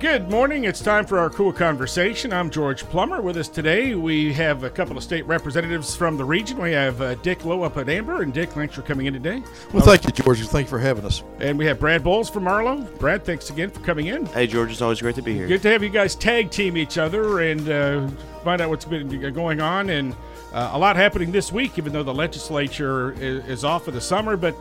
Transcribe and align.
Good 0.00 0.30
morning. 0.30 0.62
It's 0.62 0.80
time 0.80 1.04
for 1.04 1.18
our 1.18 1.28
KOOL 1.28 1.52
Konversation. 1.52 2.32
I'm 2.32 2.50
George 2.50 2.84
Plummer. 2.84 3.20
With 3.20 3.36
us 3.36 3.48
today, 3.48 3.96
we 3.96 4.32
have 4.32 4.62
a 4.62 4.70
couple 4.70 4.96
of 4.96 5.02
state 5.02 5.26
representatives 5.26 5.96
from 5.96 6.16
the 6.16 6.24
region. 6.24 6.62
We 6.62 6.70
have 6.70 7.00
uh, 7.00 7.16
Dick 7.16 7.44
Lowe 7.44 7.64
up 7.64 7.76
at 7.78 7.88
Amber, 7.88 8.22
and 8.22 8.32
Dick, 8.32 8.50
thanks 8.50 8.76
for 8.76 8.82
coming 8.82 9.06
in 9.06 9.14
today. 9.14 9.42
Well, 9.72 9.84
thank 9.84 10.04
you, 10.04 10.12
George. 10.12 10.38
Thank 10.46 10.66
you 10.66 10.70
for 10.70 10.78
having 10.78 11.04
us. 11.04 11.24
And 11.40 11.58
we 11.58 11.66
have 11.66 11.80
Brad 11.80 12.04
Boles 12.04 12.30
from 12.30 12.44
Marlow. 12.44 12.82
Brad, 13.00 13.24
thanks 13.24 13.50
again 13.50 13.70
for 13.70 13.80
coming 13.80 14.06
in. 14.06 14.26
Hey, 14.26 14.46
George, 14.46 14.70
it's 14.70 14.82
always 14.82 15.00
great 15.00 15.16
to 15.16 15.22
be 15.22 15.34
here. 15.34 15.48
Good 15.48 15.62
to 15.62 15.70
have 15.70 15.82
you 15.82 15.90
guys 15.90 16.14
tag 16.14 16.52
team 16.52 16.76
each 16.76 16.96
other 16.96 17.40
and 17.40 17.68
uh, 17.68 18.08
find 18.44 18.60
out 18.60 18.70
what's 18.70 18.84
been 18.84 19.32
going 19.32 19.60
on. 19.60 19.90
And 19.90 20.14
uh, 20.52 20.70
a 20.74 20.78
lot 20.78 20.94
happening 20.94 21.32
this 21.32 21.50
week, 21.50 21.76
even 21.76 21.92
though 21.92 22.04
the 22.04 22.14
legislature 22.14 23.14
is, 23.14 23.44
is 23.46 23.64
off 23.64 23.84
for 23.84 23.90
the 23.90 24.00
summer. 24.00 24.36
But 24.36 24.54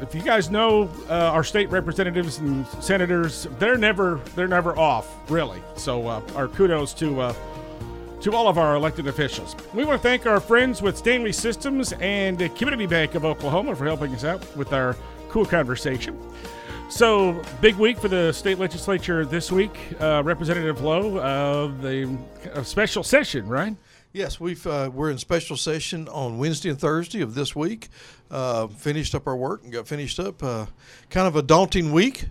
if 0.00 0.14
you 0.14 0.22
guys 0.22 0.50
know 0.50 0.90
uh, 1.08 1.12
our 1.12 1.44
state 1.44 1.70
representatives 1.70 2.38
and 2.38 2.66
senators, 2.80 3.46
they're 3.58 3.78
never 3.78 4.20
they're 4.34 4.48
never 4.48 4.76
off 4.78 5.16
really. 5.30 5.62
So 5.76 6.06
uh, 6.06 6.22
our 6.34 6.48
kudos 6.48 6.92
to 6.94 7.20
uh, 7.20 7.34
to 8.20 8.32
all 8.32 8.48
of 8.48 8.58
our 8.58 8.74
elected 8.76 9.06
officials. 9.06 9.54
We 9.74 9.84
want 9.84 10.00
to 10.00 10.08
thank 10.08 10.26
our 10.26 10.40
friends 10.40 10.82
with 10.82 10.96
Stanley 10.96 11.32
Systems 11.32 11.92
and 11.94 12.38
Community 12.56 12.86
Bank 12.86 13.14
of 13.14 13.24
Oklahoma 13.24 13.76
for 13.76 13.84
helping 13.84 14.14
us 14.14 14.24
out 14.24 14.56
with 14.56 14.72
our 14.72 14.96
KOOL 15.28 15.46
Konversation. 15.46 16.16
So 16.88 17.42
big 17.60 17.74
week 17.76 17.98
for 17.98 18.08
the 18.08 18.32
state 18.32 18.58
legislature 18.58 19.24
this 19.24 19.50
week. 19.50 19.76
Uh, 20.00 20.22
Representative 20.24 20.82
Lowe, 20.82 21.16
uh, 21.16 21.66
the 21.82 22.16
special 22.62 23.02
session, 23.02 23.48
right? 23.48 23.76
Yes, 24.12 24.40
we've 24.40 24.66
uh, 24.66 24.90
we're 24.92 25.10
in 25.10 25.18
special 25.18 25.56
session 25.56 26.08
on 26.08 26.38
Wednesday 26.38 26.70
and 26.70 26.78
Thursday 26.78 27.20
of 27.20 27.34
this 27.34 27.54
week. 27.54 27.88
Uh, 28.30 28.66
finished 28.66 29.14
up 29.14 29.26
our 29.26 29.36
work 29.36 29.62
and 29.62 29.72
got 29.72 29.86
finished 29.86 30.18
up. 30.18 30.42
Uh, 30.42 30.66
kind 31.10 31.26
of 31.28 31.36
a 31.36 31.42
daunting 31.42 31.92
week. 31.92 32.26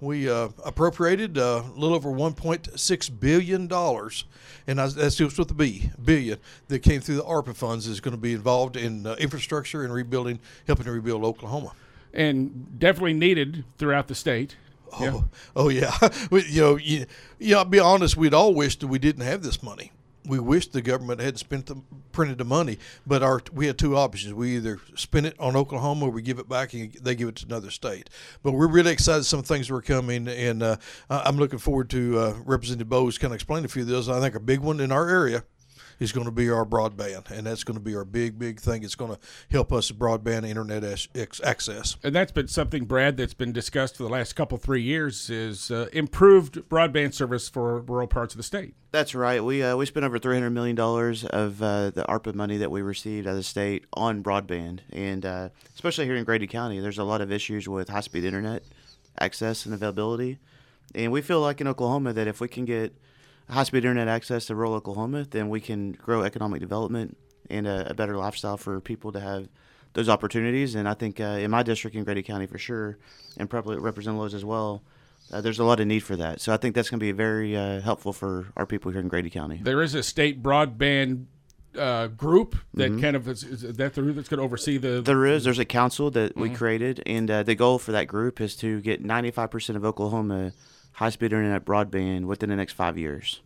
We 0.00 0.28
uh, 0.28 0.50
appropriated 0.64 1.38
uh, 1.38 1.62
a 1.64 1.78
little 1.78 1.96
over 1.96 2.10
1.6 2.10 3.20
billion 3.20 3.66
dollars, 3.66 4.26
and 4.66 4.78
that's 4.78 5.16
just 5.16 5.38
with 5.38 5.48
the 5.48 5.54
B 5.54 5.90
billion 6.04 6.38
that 6.68 6.80
came 6.80 7.00
through 7.00 7.16
the 7.16 7.24
ARPA 7.24 7.56
funds 7.56 7.86
is 7.86 8.00
going 8.00 8.14
to 8.14 8.20
be 8.20 8.34
involved 8.34 8.76
in 8.76 9.06
uh, 9.06 9.14
infrastructure 9.18 9.82
and 9.82 9.92
rebuilding, 9.92 10.38
helping 10.66 10.84
to 10.84 10.92
rebuild 10.92 11.24
Oklahoma. 11.24 11.72
And 12.12 12.78
definitely 12.78 13.14
needed 13.14 13.64
throughout 13.78 14.06
the 14.08 14.14
state. 14.14 14.56
Oh, 14.92 15.02
yeah. 15.02 15.20
oh 15.56 15.68
yeah. 15.68 16.08
we, 16.30 16.44
you 16.44 16.60
know, 16.60 16.76
you, 16.76 17.06
you 17.38 17.52
know, 17.52 17.58
I'll 17.58 17.64
be 17.64 17.80
honest. 17.80 18.16
We'd 18.16 18.34
all 18.34 18.54
wished 18.54 18.80
that 18.80 18.86
we 18.86 18.98
didn't 18.98 19.24
have 19.24 19.42
this 19.42 19.62
money 19.62 19.90
we 20.26 20.38
wish 20.38 20.68
the 20.68 20.82
government 20.82 21.20
had 21.20 21.38
spent 21.38 21.66
the 21.66 21.76
printed 22.12 22.38
the 22.38 22.44
money, 22.44 22.78
but 23.06 23.22
our 23.22 23.40
we 23.52 23.66
had 23.66 23.78
two 23.78 23.96
options. 23.96 24.32
We 24.32 24.56
either 24.56 24.80
spend 24.94 25.26
it 25.26 25.38
on 25.38 25.56
Oklahoma 25.56 26.06
or 26.06 26.10
we 26.10 26.22
give 26.22 26.38
it 26.38 26.48
back 26.48 26.72
and 26.72 26.92
they 26.94 27.14
give 27.14 27.28
it 27.28 27.36
to 27.36 27.46
another 27.46 27.70
state. 27.70 28.08
But 28.42 28.52
we're 28.52 28.68
really 28.68 28.92
excited. 28.92 29.24
Some 29.24 29.42
things 29.42 29.70
were 29.70 29.82
coming, 29.82 30.28
and 30.28 30.62
uh, 30.62 30.76
I'm 31.10 31.36
looking 31.36 31.58
forward 31.58 31.90
to 31.90 32.18
uh, 32.18 32.34
Representative 32.44 32.88
Boles 32.88 33.18
kind 33.18 33.32
of 33.32 33.36
explain 33.36 33.64
a 33.64 33.68
few 33.68 33.82
of 33.82 33.88
those. 33.88 34.08
I 34.08 34.20
think 34.20 34.34
a 34.34 34.40
big 34.40 34.60
one 34.60 34.80
in 34.80 34.92
our 34.92 35.08
area 35.08 35.44
is 35.98 36.12
going 36.12 36.26
to 36.26 36.32
be 36.32 36.50
our 36.50 36.64
broadband, 36.64 37.30
and 37.30 37.46
that's 37.46 37.64
going 37.64 37.76
to 37.76 37.82
be 37.84 37.94
our 37.94 38.04
big, 38.04 38.38
big 38.38 38.60
thing. 38.60 38.82
It's 38.82 38.94
going 38.94 39.12
to 39.12 39.18
help 39.50 39.72
us 39.72 39.90
broadband 39.90 40.46
internet 40.46 40.84
access. 41.44 41.96
And 42.02 42.14
that's 42.14 42.32
been 42.32 42.48
something, 42.48 42.84
Brad, 42.84 43.16
that's 43.16 43.34
been 43.34 43.52
discussed 43.52 43.96
for 43.96 44.02
the 44.02 44.08
last 44.08 44.34
couple, 44.34 44.58
three 44.58 44.82
years 44.82 45.30
is 45.30 45.70
uh, 45.70 45.88
improved 45.92 46.68
broadband 46.68 47.14
service 47.14 47.48
for 47.48 47.80
rural 47.80 48.06
parts 48.06 48.34
of 48.34 48.38
the 48.38 48.42
state. 48.42 48.74
That's 48.92 49.14
right. 49.14 49.42
We 49.42 49.62
uh, 49.62 49.76
we 49.76 49.86
spent 49.86 50.04
over 50.04 50.20
three 50.20 50.36
hundred 50.36 50.50
million 50.50 50.76
dollars 50.76 51.24
of 51.24 51.60
uh, 51.60 51.90
the 51.90 52.04
ARPA 52.04 52.32
money 52.34 52.58
that 52.58 52.70
we 52.70 52.80
received 52.80 53.26
as 53.26 53.36
a 53.36 53.42
state 53.42 53.86
on 53.92 54.22
broadband, 54.22 54.80
and 54.92 55.26
uh, 55.26 55.48
especially 55.74 56.04
here 56.04 56.14
in 56.14 56.22
Grady 56.22 56.46
County, 56.46 56.78
there's 56.78 56.98
a 56.98 57.04
lot 57.04 57.20
of 57.20 57.32
issues 57.32 57.68
with 57.68 57.88
high 57.88 58.00
speed 58.02 58.24
internet 58.24 58.62
access 59.18 59.66
and 59.66 59.74
availability. 59.74 60.38
And 60.94 61.10
we 61.10 61.22
feel 61.22 61.40
like 61.40 61.60
in 61.60 61.66
Oklahoma 61.66 62.12
that 62.12 62.28
if 62.28 62.40
we 62.40 62.46
can 62.46 62.64
get 62.64 62.94
high 63.48 63.64
speed 63.64 63.78
internet 63.78 64.08
access 64.08 64.46
to 64.46 64.54
rural 64.54 64.74
Oklahoma, 64.74 65.24
then 65.24 65.48
we 65.48 65.60
can 65.60 65.92
grow 65.92 66.22
economic 66.22 66.60
development 66.60 67.16
and 67.50 67.66
a, 67.66 67.90
a 67.90 67.94
better 67.94 68.16
lifestyle 68.16 68.56
for 68.56 68.80
people 68.80 69.12
to 69.12 69.20
have 69.20 69.48
those 69.92 70.08
opportunities. 70.08 70.74
And 70.74 70.88
I 70.88 70.94
think 70.94 71.20
uh, 71.20 71.38
in 71.40 71.50
my 71.50 71.62
district 71.62 71.96
in 71.96 72.04
Grady 72.04 72.22
County 72.22 72.46
for 72.46 72.58
sure, 72.58 72.98
and 73.36 73.48
probably 73.48 73.78
representatives 73.78 74.34
as 74.34 74.44
well, 74.44 74.82
uh, 75.32 75.40
there's 75.40 75.58
a 75.58 75.64
lot 75.64 75.80
of 75.80 75.86
need 75.86 76.00
for 76.00 76.16
that. 76.16 76.40
So 76.40 76.52
I 76.52 76.56
think 76.56 76.74
that's 76.74 76.90
going 76.90 77.00
to 77.00 77.04
be 77.04 77.12
very 77.12 77.56
uh, 77.56 77.80
helpful 77.80 78.12
for 78.12 78.46
our 78.56 78.66
people 78.66 78.90
here 78.90 79.00
in 79.00 79.08
Grady 79.08 79.30
County. 79.30 79.60
There 79.62 79.82
is 79.82 79.94
a 79.94 80.02
state 80.02 80.42
broadband 80.42 81.26
uh, 81.78 82.08
group 82.08 82.56
that 82.74 82.92
mm-hmm. 82.92 83.00
kind 83.00 83.16
of 83.16 83.28
is, 83.28 83.42
is 83.42 83.62
that 83.62 83.94
the 83.94 84.02
group 84.02 84.16
that's 84.16 84.28
going 84.28 84.38
to 84.38 84.44
oversee 84.44 84.76
the. 84.76 85.00
There 85.00 85.26
is. 85.26 85.44
There's 85.44 85.58
a 85.58 85.64
council 85.64 86.10
that 86.12 86.32
mm-hmm. 86.32 86.40
we 86.40 86.50
created, 86.50 87.02
and 87.06 87.30
uh, 87.30 87.42
the 87.42 87.54
goal 87.54 87.78
for 87.78 87.92
that 87.92 88.06
group 88.06 88.40
is 88.40 88.54
to 88.56 88.80
get 88.80 89.02
95% 89.02 89.76
of 89.76 89.84
Oklahoma 89.84 90.52
high 90.94 91.10
speed 91.10 91.32
internet 91.32 91.64
broadband 91.64 92.24
within 92.24 92.48
the 92.48 92.56
next 92.56 92.72
five 92.72 92.98
years. 92.98 93.40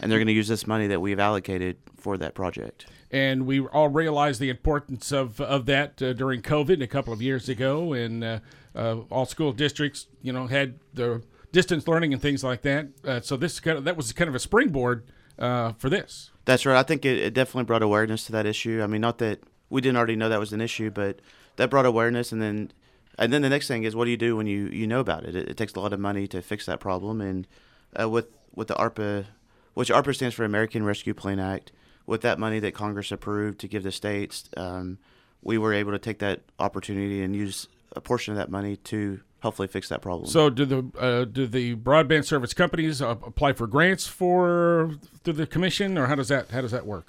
And 0.00 0.10
they're 0.10 0.18
going 0.18 0.28
to 0.28 0.32
use 0.32 0.48
this 0.48 0.66
money 0.66 0.86
that 0.86 1.00
we've 1.00 1.18
allocated 1.18 1.76
for 1.96 2.16
that 2.16 2.34
project. 2.34 2.86
And 3.10 3.46
we 3.46 3.60
all 3.60 3.88
realized 3.88 4.40
the 4.40 4.48
importance 4.48 5.12
of, 5.12 5.40
of 5.40 5.66
that 5.66 6.00
uh, 6.00 6.12
during 6.14 6.40
COVID 6.40 6.82
a 6.82 6.86
couple 6.86 7.12
of 7.12 7.20
years 7.20 7.48
ago. 7.48 7.92
And 7.92 8.24
uh, 8.24 8.38
uh, 8.74 9.00
all 9.10 9.26
school 9.26 9.52
districts, 9.52 10.06
you 10.22 10.32
know, 10.32 10.46
had 10.46 10.78
the 10.94 11.22
distance 11.52 11.86
learning 11.88 12.12
and 12.12 12.22
things 12.22 12.44
like 12.44 12.62
that. 12.62 12.88
Uh, 13.04 13.20
so 13.20 13.36
this 13.36 13.60
kind 13.60 13.76
of, 13.76 13.84
that 13.84 13.96
was 13.96 14.12
kind 14.12 14.28
of 14.28 14.34
a 14.34 14.38
springboard 14.38 15.04
uh, 15.38 15.72
for 15.72 15.90
this. 15.90 16.30
That's 16.44 16.64
right. 16.64 16.78
I 16.78 16.82
think 16.82 17.04
it, 17.04 17.18
it 17.18 17.34
definitely 17.34 17.64
brought 17.64 17.82
awareness 17.82 18.24
to 18.26 18.32
that 18.32 18.46
issue. 18.46 18.80
I 18.82 18.86
mean, 18.86 19.00
not 19.00 19.18
that 19.18 19.40
we 19.68 19.80
didn't 19.80 19.96
already 19.96 20.16
know 20.16 20.28
that 20.28 20.40
was 20.40 20.52
an 20.52 20.60
issue, 20.60 20.90
but 20.90 21.20
that 21.56 21.68
brought 21.68 21.86
awareness 21.86 22.32
and 22.32 22.40
then 22.40 22.72
and 23.18 23.32
then 23.32 23.42
the 23.42 23.48
next 23.48 23.68
thing 23.68 23.84
is, 23.84 23.94
what 23.94 24.04
do 24.04 24.10
you 24.10 24.16
do 24.16 24.36
when 24.36 24.46
you, 24.46 24.66
you 24.68 24.86
know 24.86 25.00
about 25.00 25.24
it? 25.24 25.34
it? 25.34 25.48
it 25.48 25.56
takes 25.56 25.74
a 25.74 25.80
lot 25.80 25.92
of 25.92 26.00
money 26.00 26.26
to 26.28 26.42
fix 26.42 26.66
that 26.66 26.80
problem, 26.80 27.20
and 27.20 27.46
uh, 27.98 28.08
with 28.08 28.26
with 28.54 28.68
the 28.68 28.74
ARPA, 28.74 29.26
which 29.74 29.90
ARPA 29.90 30.14
stands 30.14 30.34
for 30.34 30.44
American 30.44 30.84
Rescue 30.84 31.14
Plan 31.14 31.38
Act, 31.38 31.72
with 32.06 32.22
that 32.22 32.38
money 32.38 32.58
that 32.58 32.74
Congress 32.74 33.12
approved 33.12 33.60
to 33.60 33.68
give 33.68 33.82
the 33.82 33.92
states, 33.92 34.48
um, 34.56 34.98
we 35.42 35.58
were 35.58 35.72
able 35.72 35.92
to 35.92 35.98
take 35.98 36.18
that 36.18 36.40
opportunity 36.58 37.22
and 37.22 37.34
use 37.36 37.68
a 37.92 38.00
portion 38.00 38.32
of 38.32 38.38
that 38.38 38.50
money 38.50 38.76
to 38.76 39.20
hopefully 39.40 39.68
fix 39.68 39.88
that 39.88 40.02
problem. 40.02 40.28
So, 40.28 40.50
do 40.50 40.64
the 40.64 40.98
uh, 40.98 41.24
do 41.24 41.46
the 41.46 41.76
broadband 41.76 42.24
service 42.24 42.54
companies 42.54 43.00
apply 43.00 43.54
for 43.54 43.66
grants 43.66 44.06
for 44.06 44.94
through 45.24 45.34
the 45.34 45.46
commission, 45.46 45.98
or 45.98 46.06
how 46.06 46.14
does 46.14 46.28
that 46.28 46.50
how 46.50 46.60
does 46.60 46.72
that 46.72 46.86
work? 46.86 47.06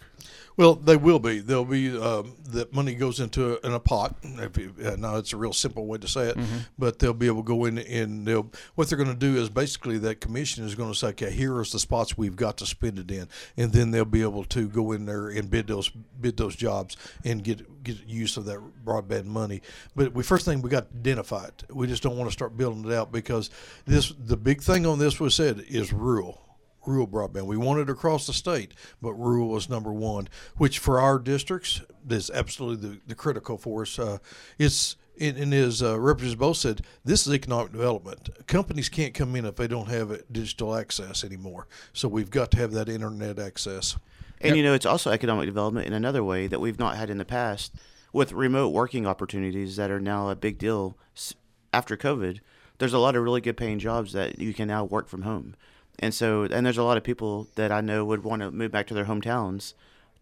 Well, 0.57 0.75
they 0.75 0.97
will 0.97 1.19
be. 1.19 1.39
They'll 1.39 1.65
be. 1.65 1.97
Um, 1.97 2.35
that 2.49 2.73
money 2.73 2.93
goes 2.93 3.19
into 3.19 3.53
a, 3.53 3.67
in 3.67 3.73
a 3.73 3.79
pot. 3.79 4.15
You, 4.23 4.75
uh, 4.85 4.95
now 4.97 5.15
it's 5.15 5.33
a 5.33 5.37
real 5.37 5.53
simple 5.53 5.85
way 5.85 5.97
to 5.99 6.07
say 6.07 6.29
it, 6.29 6.37
mm-hmm. 6.37 6.57
but 6.77 6.99
they'll 6.99 7.13
be 7.13 7.27
able 7.27 7.43
to 7.43 7.47
go 7.47 7.65
in 7.65 7.77
and 7.77 8.27
they'll. 8.27 8.51
What 8.75 8.89
they're 8.89 8.97
going 8.97 9.09
to 9.09 9.15
do 9.15 9.39
is 9.41 9.49
basically 9.49 9.97
that 9.99 10.21
commission 10.21 10.65
is 10.65 10.75
going 10.75 10.91
to 10.91 10.97
say, 10.97 11.07
okay, 11.07 11.31
here 11.31 11.55
are 11.55 11.63
the 11.63 11.79
spots 11.79 12.17
we've 12.17 12.35
got 12.35 12.57
to 12.57 12.65
spend 12.65 12.99
it 12.99 13.09
in, 13.09 13.27
and 13.57 13.71
then 13.71 13.91
they'll 13.91 14.05
be 14.05 14.21
able 14.21 14.43
to 14.45 14.67
go 14.67 14.91
in 14.91 15.05
there 15.05 15.29
and 15.29 15.49
bid 15.49 15.67
those 15.67 15.89
bid 15.89 16.37
those 16.37 16.55
jobs 16.55 16.97
and 17.23 17.43
get 17.43 17.83
get 17.83 18.05
use 18.05 18.37
of 18.37 18.45
that 18.45 18.59
broadband 18.85 19.25
money. 19.25 19.61
But 19.95 20.13
we 20.13 20.23
first 20.23 20.45
thing 20.45 20.61
we 20.61 20.69
got 20.69 20.91
to 20.91 20.97
identify 20.97 21.45
it. 21.45 21.63
We 21.69 21.87
just 21.87 22.03
don't 22.03 22.17
want 22.17 22.29
to 22.29 22.33
start 22.33 22.57
building 22.57 22.85
it 22.85 22.93
out 22.93 23.11
because 23.11 23.49
this 23.85 24.13
the 24.19 24.37
big 24.37 24.61
thing 24.61 24.85
on 24.85 24.99
this 24.99 25.19
was 25.19 25.33
said 25.33 25.63
is 25.67 25.93
rural 25.93 26.50
rural 26.85 27.07
broadband. 27.07 27.45
We 27.45 27.57
wanted 27.57 27.89
across 27.89 28.27
the 28.27 28.33
state, 28.33 28.73
but 29.01 29.13
rural 29.13 29.49
was 29.49 29.69
number 29.69 29.93
one, 29.93 30.27
which 30.57 30.79
for 30.79 30.99
our 30.99 31.19
districts 31.19 31.81
is 32.09 32.29
absolutely 32.31 32.89
the, 32.89 33.01
the 33.07 33.15
critical 33.15 33.57
for 33.57 33.83
us. 33.83 33.99
Uh, 33.99 34.17
it's 34.57 34.95
in, 35.17 35.37
in 35.37 35.51
his 35.51 35.83
uh, 35.83 35.99
representative 35.99 36.57
said 36.57 36.81
this 37.05 37.27
is 37.27 37.33
economic 37.33 37.71
development. 37.71 38.29
Companies 38.47 38.89
can't 38.89 39.13
come 39.13 39.35
in 39.35 39.45
if 39.45 39.55
they 39.55 39.67
don't 39.67 39.89
have 39.89 40.21
digital 40.31 40.75
access 40.75 41.23
anymore. 41.23 41.67
So 41.93 42.07
we've 42.07 42.31
got 42.31 42.51
to 42.51 42.57
have 42.57 42.71
that 42.71 42.89
internet 42.89 43.37
access. 43.37 43.97
And 44.41 44.57
you 44.57 44.63
know, 44.63 44.73
it's 44.73 44.87
also 44.87 45.11
economic 45.11 45.45
development 45.45 45.85
in 45.85 45.93
another 45.93 46.23
way 46.23 46.47
that 46.47 46.59
we've 46.59 46.79
not 46.79 46.97
had 46.97 47.11
in 47.11 47.19
the 47.19 47.25
past 47.25 47.73
with 48.11 48.33
remote 48.33 48.69
working 48.69 49.05
opportunities 49.05 49.75
that 49.75 49.91
are 49.91 49.99
now 49.99 50.29
a 50.29 50.35
big 50.35 50.57
deal 50.57 50.97
after 51.71 51.95
COVID. 51.95 52.39
There's 52.79 52.93
a 52.93 52.99
lot 52.99 53.15
of 53.15 53.23
really 53.23 53.41
good 53.41 53.57
paying 53.57 53.77
jobs 53.77 54.13
that 54.13 54.39
you 54.39 54.53
can 54.53 54.67
now 54.67 54.83
work 54.83 55.07
from 55.07 55.21
home. 55.21 55.55
And 55.99 56.13
so, 56.13 56.43
and 56.43 56.65
there's 56.65 56.77
a 56.77 56.83
lot 56.83 56.97
of 56.97 57.03
people 57.03 57.47
that 57.55 57.71
I 57.71 57.81
know 57.81 58.03
would 58.05 58.23
want 58.23 58.41
to 58.41 58.51
move 58.51 58.71
back 58.71 58.87
to 58.87 58.93
their 58.93 59.05
hometowns 59.05 59.73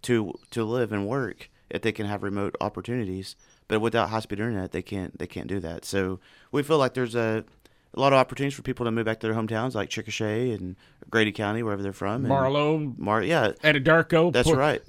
to 0.04 0.34
to 0.52 0.64
live 0.64 0.92
and 0.92 1.08
work 1.08 1.50
if 1.70 1.82
they 1.82 1.92
can 1.92 2.06
have 2.06 2.24
remote 2.24 2.56
opportunities. 2.60 3.36
But 3.68 3.82
without 3.82 4.10
high 4.10 4.20
speed 4.20 4.40
internet, 4.40 4.72
they 4.72 4.82
can't 4.82 5.18
they 5.18 5.28
can't 5.28 5.48
do 5.48 5.60
that. 5.60 5.86
So 5.86 6.20
we 6.52 6.64
feel 6.64 6.78
like 6.78 6.94
there's 6.94 7.16
a 7.16 7.46
a 7.94 8.00
lot 8.00 8.14
of 8.14 8.20
opportunities 8.20 8.56
for 8.56 8.62
people 8.62 8.86
to 8.86 8.92
move 8.92 9.06
back 9.06 9.20
to 9.20 9.28
their 9.28 9.36
hometowns, 9.36 9.74
like 9.74 9.90
Chickasha 9.90 10.56
and 10.56 10.76
Grady 11.10 11.32
County, 11.32 11.64
wherever 11.64 11.82
they're 11.82 11.94
from. 11.94 12.28
Marlow, 12.28 12.94
Mar, 12.98 13.24
yeah, 13.24 13.54
Anadarko. 13.64 14.32
That's 14.32 14.52
right. 14.52 14.82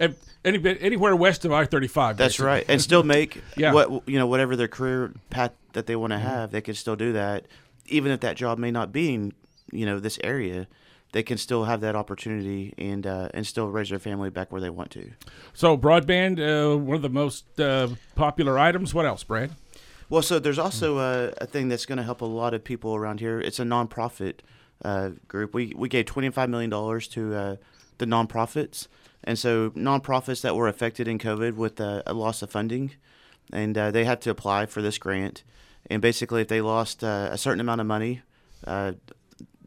Any, 0.43 0.79
anywhere 0.81 1.15
west 1.17 1.45
of 1.45 1.53
I 1.53 1.65
thirty 1.65 1.89
five. 1.89 2.17
That's 2.17 2.35
basically. 2.35 2.47
right, 2.47 2.65
and 2.69 2.81
still 2.81 3.03
make 3.03 3.43
yeah. 3.57 3.73
what 3.73 4.09
you 4.09 4.19
know 4.19 4.27
whatever 4.27 4.57
their 4.57 4.69
career 4.69 5.13
path 5.29 5.53
that 5.73 5.87
they 5.87 5.97
want 5.97 6.13
to 6.13 6.19
mm-hmm. 6.19 6.27
have, 6.27 6.51
they 6.51 6.61
can 6.61 6.75
still 6.75 6.97
do 6.97 7.13
that, 7.13 7.47
even 7.87 8.13
if 8.13 8.21
that 8.21 8.37
job 8.37 8.59
may 8.59 8.71
not 8.71 8.93
be 8.93 9.15
in 9.15 9.33
you 9.73 9.87
know 9.87 9.99
this 9.99 10.19
area 10.23 10.67
they 11.13 11.23
can 11.23 11.39
still 11.39 11.65
have 11.65 11.81
that 11.81 11.97
opportunity 11.97 12.75
and 12.79 13.07
uh, 13.07 13.29
and 13.35 13.47
still 13.47 13.69
raise 13.69 13.91
their 13.91 13.99
family 13.99 14.31
back 14.31 14.53
where 14.53 14.61
they 14.61 14.71
want 14.71 14.91
to. 14.93 15.11
So 15.53 15.77
broadband, 15.77 16.39
uh, 16.39 16.77
one 16.77 16.97
of 16.97 17.03
the 17.03 17.09
most 17.09 17.59
uh, 17.59 17.89
popular 18.15 18.59
items. 18.59 18.95
What 18.95 19.07
else, 19.07 19.25
Brad? 19.25 19.51
Well, 20.09 20.23
so 20.23 20.39
there's 20.39 20.59
also 20.59 20.99
a, 20.99 21.33
a 21.39 21.47
thing 21.47 21.69
that's 21.69 21.87
going 21.87 21.99
to 21.99 22.05
help 22.05 22.21
a 22.21 22.27
lot 22.27 22.55
of 22.55 22.65
people 22.65 22.97
around 22.97 23.21
here. 23.21 23.41
It's 23.41 23.61
a 23.61 23.65
nonprofit 23.65 24.41
uh, 24.85 25.11
group. 25.29 25.55
We 25.55 25.73
we 25.77 25.89
gave 25.89 26.07
twenty 26.07 26.31
five 26.31 26.49
million 26.49 26.71
dollars 26.71 27.09
to 27.09 27.35
uh, 27.35 27.57
the 27.99 28.07
nonprofits, 28.07 28.87
and 29.25 29.39
so 29.39 29.71
nonprofits 29.71 30.43
that 30.43 30.55
were 30.55 30.69
affected 30.69 31.09
in 31.09 31.19
COVID 31.19 31.55
with 31.55 31.81
uh, 31.81 32.03
a 32.07 32.15
loss 32.15 32.43
of 32.43 32.51
funding, 32.51 32.93
and 33.53 33.77
uh, 33.77 33.91
they 33.91 34.05
had 34.05 34.21
to 34.23 34.31
apply 34.31 34.67
for 34.67 34.83
this 34.83 34.99
grant. 34.99 35.43
And 35.89 36.01
basically, 36.01 36.43
if 36.43 36.49
they 36.49 36.61
lost 36.61 37.03
uh, 37.03 37.29
a 37.33 37.39
certain 37.39 37.61
amount 37.61 37.81
of 37.81 37.87
money 37.87 38.23
uh, 38.67 38.93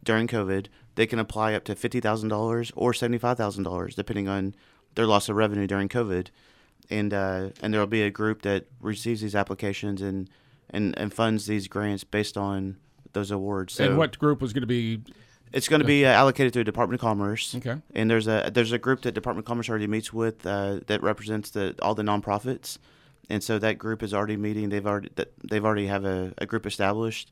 during 0.04 0.28
COVID, 0.28 0.66
they 0.94 1.06
can 1.06 1.18
apply 1.18 1.54
up 1.54 1.64
to 1.64 1.74
fifty 1.74 2.00
thousand 2.00 2.28
dollars 2.28 2.70
or 2.76 2.92
seventy 2.94 3.18
five 3.18 3.36
thousand 3.36 3.64
dollars, 3.64 3.94
depending 3.94 4.28
on 4.28 4.54
their 4.94 5.06
loss 5.06 5.28
of 5.28 5.36
revenue 5.36 5.66
during 5.66 5.88
COVID. 5.88 6.28
And 6.90 7.12
uh, 7.14 7.50
and 7.62 7.72
there 7.72 7.80
will 7.80 7.86
be 7.86 8.02
a 8.02 8.10
group 8.10 8.42
that 8.42 8.66
receives 8.80 9.22
these 9.22 9.34
applications 9.34 10.02
and, 10.02 10.28
and, 10.70 10.96
and 10.98 11.12
funds 11.12 11.46
these 11.46 11.66
grants 11.66 12.04
based 12.04 12.36
on 12.36 12.76
those 13.14 13.30
awards. 13.30 13.80
and 13.80 13.96
what 13.96 14.18
group 14.18 14.42
was 14.42 14.52
going 14.52 14.62
to 14.62 14.66
be? 14.66 15.00
it's 15.54 15.68
going 15.68 15.80
to 15.80 15.86
be 15.86 16.04
uh, 16.04 16.10
allocated 16.10 16.52
through 16.52 16.64
the 16.64 16.70
Department 16.70 17.00
of 17.00 17.00
Commerce. 17.00 17.54
Okay. 17.54 17.76
And 17.94 18.10
there's 18.10 18.26
a 18.26 18.50
there's 18.52 18.72
a 18.72 18.78
group 18.78 19.02
that 19.02 19.12
Department 19.12 19.44
of 19.44 19.48
Commerce 19.48 19.70
already 19.70 19.86
meets 19.86 20.12
with 20.12 20.44
uh, 20.44 20.80
that 20.88 21.02
represents 21.02 21.50
the 21.50 21.76
all 21.80 21.94
the 21.94 22.02
nonprofits, 22.02 22.78
and 23.30 23.42
so 23.42 23.58
that 23.60 23.78
group 23.78 24.02
is 24.02 24.12
already 24.12 24.36
meeting. 24.36 24.68
They've 24.68 24.86
already 24.86 25.10
that 25.14 25.32
they've 25.42 25.64
already 25.64 25.86
have 25.86 26.04
a, 26.04 26.34
a 26.38 26.44
group 26.44 26.66
established, 26.66 27.30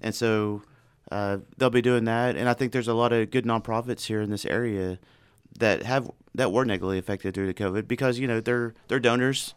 and 0.00 0.14
so 0.14 0.62
uh, 1.10 1.38
they'll 1.56 1.70
be 1.70 1.82
doing 1.82 2.04
that. 2.04 2.36
And 2.36 2.48
I 2.48 2.54
think 2.54 2.72
there's 2.72 2.88
a 2.88 2.94
lot 2.94 3.12
of 3.12 3.30
good 3.30 3.44
nonprofits 3.44 4.06
here 4.06 4.20
in 4.20 4.30
this 4.30 4.44
area 4.44 4.98
that 5.58 5.82
have 5.82 6.10
that 6.34 6.52
were 6.52 6.64
negatively 6.64 6.98
affected 6.98 7.34
due 7.34 7.50
to 7.50 7.54
COVID 7.54 7.86
because 7.86 8.18
you 8.18 8.26
know 8.26 8.40
they're 8.40 8.74
they're 8.88 9.00
donors. 9.00 9.54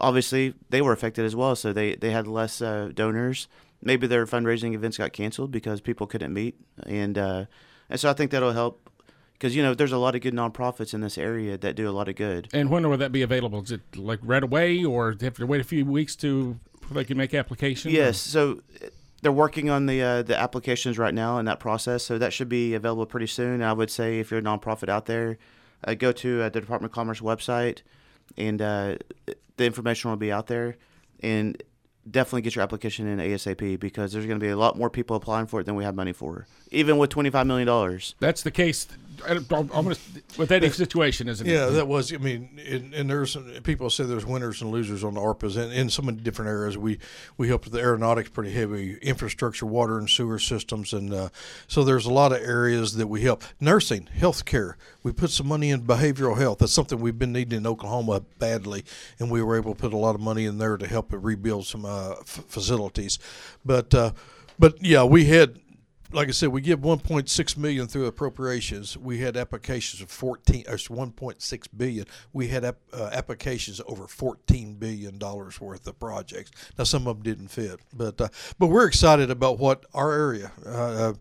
Obviously, 0.00 0.54
they 0.70 0.82
were 0.82 0.92
affected 0.92 1.24
as 1.24 1.36
well, 1.36 1.54
so 1.54 1.72
they 1.72 1.94
they 1.96 2.10
had 2.10 2.26
less 2.26 2.60
uh, 2.60 2.90
donors. 2.94 3.48
Maybe 3.82 4.06
their 4.06 4.26
fundraising 4.26 4.74
events 4.74 4.96
got 4.96 5.12
canceled 5.12 5.50
because 5.50 5.80
people 5.80 6.06
couldn't 6.06 6.32
meet, 6.32 6.56
and 6.86 7.18
uh, 7.18 7.44
and 7.90 8.00
so 8.00 8.10
I 8.10 8.14
think 8.14 8.30
that'll 8.30 8.52
help 8.52 8.90
because 9.34 9.54
you 9.54 9.62
know 9.62 9.74
there's 9.74 9.92
a 9.92 9.98
lot 9.98 10.14
of 10.14 10.22
good 10.22 10.34
nonprofits 10.34 10.94
in 10.94 11.00
this 11.00 11.18
area 11.18 11.58
that 11.58 11.76
do 11.76 11.88
a 11.88 11.92
lot 11.92 12.08
of 12.08 12.16
good. 12.16 12.48
And 12.52 12.70
when 12.70 12.88
will 12.88 12.96
that 12.96 13.12
be 13.12 13.22
available? 13.22 13.62
Is 13.62 13.70
it 13.72 13.82
like 13.96 14.20
right 14.22 14.42
away, 14.42 14.82
or 14.84 15.12
do 15.12 15.18
they 15.18 15.26
have 15.26 15.36
to 15.36 15.46
wait 15.46 15.60
a 15.60 15.64
few 15.64 15.84
weeks 15.84 16.16
to 16.16 16.58
they 16.90 17.04
can 17.04 17.16
make 17.16 17.34
application? 17.34 17.90
Yes, 17.90 18.18
so 18.18 18.62
uh, 18.82 18.88
they're 19.24 19.32
working 19.32 19.70
on 19.70 19.86
the 19.86 20.02
uh, 20.02 20.22
the 20.22 20.38
applications 20.38 20.98
right 20.98 21.14
now 21.14 21.38
in 21.38 21.46
that 21.46 21.58
process, 21.58 22.04
so 22.04 22.18
that 22.18 22.34
should 22.34 22.50
be 22.50 22.74
available 22.74 23.06
pretty 23.06 23.26
soon. 23.26 23.62
I 23.62 23.72
would 23.72 23.90
say 23.90 24.20
if 24.20 24.30
you're 24.30 24.40
a 24.40 24.42
nonprofit 24.42 24.90
out 24.90 25.06
there, 25.06 25.38
uh, 25.82 25.94
go 25.94 26.12
to 26.12 26.42
uh, 26.42 26.50
the 26.50 26.60
Department 26.60 26.90
of 26.90 26.94
Commerce 26.94 27.20
website, 27.20 27.80
and 28.36 28.60
uh, 28.60 28.96
the 29.56 29.64
information 29.64 30.10
will 30.10 30.18
be 30.18 30.30
out 30.30 30.46
there, 30.48 30.76
and 31.20 31.60
definitely 32.10 32.42
get 32.42 32.54
your 32.54 32.62
application 32.62 33.06
in 33.06 33.18
ASAP 33.18 33.80
because 33.80 34.12
there's 34.12 34.26
going 34.26 34.38
to 34.38 34.44
be 34.44 34.50
a 34.50 34.58
lot 34.58 34.76
more 34.76 34.90
people 34.90 35.16
applying 35.16 35.46
for 35.46 35.60
it 35.60 35.64
than 35.64 35.74
we 35.74 35.84
have 35.84 35.94
money 35.94 36.12
for, 36.12 36.46
even 36.70 36.98
with 36.98 37.08
twenty 37.08 37.30
five 37.30 37.46
million 37.46 37.66
dollars. 37.66 38.14
That's 38.20 38.42
the 38.42 38.50
case. 38.50 38.86
I 39.28 39.34
don't- 39.34 39.70
Almost 39.72 40.00
with 40.38 40.50
any 40.52 40.68
situation, 40.70 41.28
isn't 41.28 41.46
it? 41.46 41.52
Yeah, 41.52 41.66
that 41.66 41.86
was. 41.88 42.12
I 42.12 42.18
mean, 42.18 42.60
and, 42.68 42.92
and 42.94 43.10
there's 43.10 43.36
people 43.62 43.90
say 43.90 44.04
there's 44.04 44.26
winners 44.26 44.62
and 44.62 44.70
losers 44.70 45.02
on 45.04 45.14
the 45.14 45.20
ARPAs, 45.20 45.56
and 45.56 45.72
in 45.72 45.90
so 45.90 46.02
many 46.02 46.18
different 46.20 46.48
areas. 46.50 46.76
We 46.78 46.98
we 47.36 47.48
helped 47.48 47.70
the 47.70 47.78
aeronautics 47.80 48.30
pretty 48.30 48.52
heavy, 48.52 48.96
infrastructure, 49.02 49.66
water 49.66 49.98
and 49.98 50.08
sewer 50.08 50.38
systems, 50.38 50.92
and 50.92 51.12
uh, 51.12 51.28
so 51.66 51.84
there's 51.84 52.06
a 52.06 52.12
lot 52.12 52.32
of 52.32 52.38
areas 52.42 52.94
that 52.96 53.06
we 53.06 53.22
help. 53.22 53.42
Nursing, 53.60 54.08
healthcare. 54.16 54.74
We 55.02 55.12
put 55.12 55.30
some 55.30 55.46
money 55.48 55.70
in 55.70 55.82
behavioral 55.82 56.38
health. 56.38 56.58
That's 56.58 56.72
something 56.72 56.98
we've 57.00 57.18
been 57.18 57.32
needing 57.32 57.58
in 57.58 57.66
Oklahoma 57.66 58.22
badly, 58.38 58.84
and 59.18 59.30
we 59.30 59.42
were 59.42 59.56
able 59.56 59.74
to 59.74 59.80
put 59.80 59.92
a 59.92 59.96
lot 59.98 60.14
of 60.14 60.20
money 60.20 60.44
in 60.46 60.58
there 60.58 60.76
to 60.76 60.86
help 60.86 61.08
rebuild 61.12 61.66
some 61.66 61.84
uh, 61.84 62.12
f- 62.20 62.44
facilities. 62.48 63.18
But 63.64 63.94
uh, 63.94 64.12
but 64.58 64.82
yeah, 64.82 65.04
we 65.04 65.24
had 65.26 65.58
like 66.14 66.28
I 66.28 66.30
said, 66.30 66.50
we 66.50 66.60
give 66.60 66.80
1.6 66.80 67.56
million 67.56 67.86
through 67.88 68.06
appropriations. 68.06 68.96
We 68.96 69.18
had 69.18 69.36
applications 69.36 70.00
of 70.00 70.10
14, 70.10 70.64
or 70.68 70.76
1.6 70.76 71.68
billion. 71.76 72.06
We 72.32 72.48
had 72.48 72.64
uh, 72.64 72.74
applications 73.12 73.80
over 73.86 74.06
14 74.06 74.74
billion 74.74 75.18
dollars 75.18 75.60
worth 75.60 75.86
of 75.86 75.98
projects. 75.98 76.50
Now 76.78 76.84
some 76.84 77.06
of 77.06 77.16
them 77.16 77.22
didn't 77.24 77.48
fit, 77.48 77.80
but 77.92 78.20
uh, 78.20 78.28
but 78.58 78.68
we're 78.68 78.86
excited 78.86 79.30
about 79.30 79.58
what 79.58 79.84
our 79.92 80.12
area. 80.12 80.52
Uh, 80.64 80.70
uh, 80.70 81.14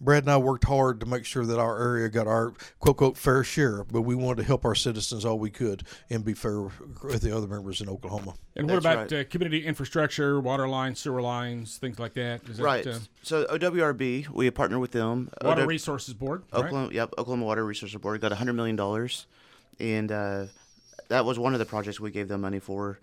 Brad 0.00 0.24
and 0.24 0.32
I 0.32 0.36
worked 0.36 0.64
hard 0.64 1.00
to 1.00 1.06
make 1.06 1.24
sure 1.24 1.46
that 1.46 1.58
our 1.58 1.80
area 1.80 2.08
got 2.08 2.26
our 2.26 2.52
quote 2.78 2.96
quote 2.96 3.16
fair 3.16 3.44
share, 3.44 3.84
but 3.84 4.02
we 4.02 4.14
wanted 4.14 4.38
to 4.38 4.44
help 4.44 4.64
our 4.64 4.74
citizens 4.74 5.24
all 5.24 5.38
we 5.38 5.50
could 5.50 5.84
and 6.10 6.24
be 6.24 6.34
fair 6.34 6.60
with 7.02 7.22
the 7.22 7.34
other 7.34 7.46
members 7.46 7.80
in 7.80 7.88
Oklahoma. 7.88 8.34
And 8.56 8.68
what 8.68 8.82
That's 8.82 8.84
about 8.84 9.12
right. 9.12 9.26
uh, 9.26 9.28
community 9.30 9.64
infrastructure, 9.64 10.40
water 10.40 10.68
lines, 10.68 11.00
sewer 11.00 11.22
lines, 11.22 11.78
things 11.78 11.98
like 11.98 12.14
that? 12.14 12.48
Is 12.48 12.58
that, 12.58 12.62
Right. 12.62 12.86
Uh, 12.86 12.98
so 13.22 13.44
OWRB, 13.46 14.28
we 14.28 14.50
partner 14.50 14.78
with 14.78 14.92
them. 14.92 15.30
Water 15.42 15.62
OW 15.62 15.66
Resources 15.66 16.14
Board. 16.14 16.42
right? 16.52 16.64
Oklahoma, 16.64 16.92
yep, 16.92 17.12
Oklahoma 17.16 17.44
Water 17.44 17.64
Resources 17.64 17.96
Board 18.00 18.20
got 18.20 18.32
hundred 18.32 18.54
million 18.54 18.76
dollars, 18.76 19.26
and 19.80 20.10
uh, 20.12 20.46
that 21.08 21.24
was 21.24 21.38
one 21.38 21.52
of 21.52 21.58
the 21.58 21.66
projects 21.66 22.00
we 22.00 22.10
gave 22.10 22.28
them 22.28 22.40
money 22.40 22.58
for. 22.58 22.98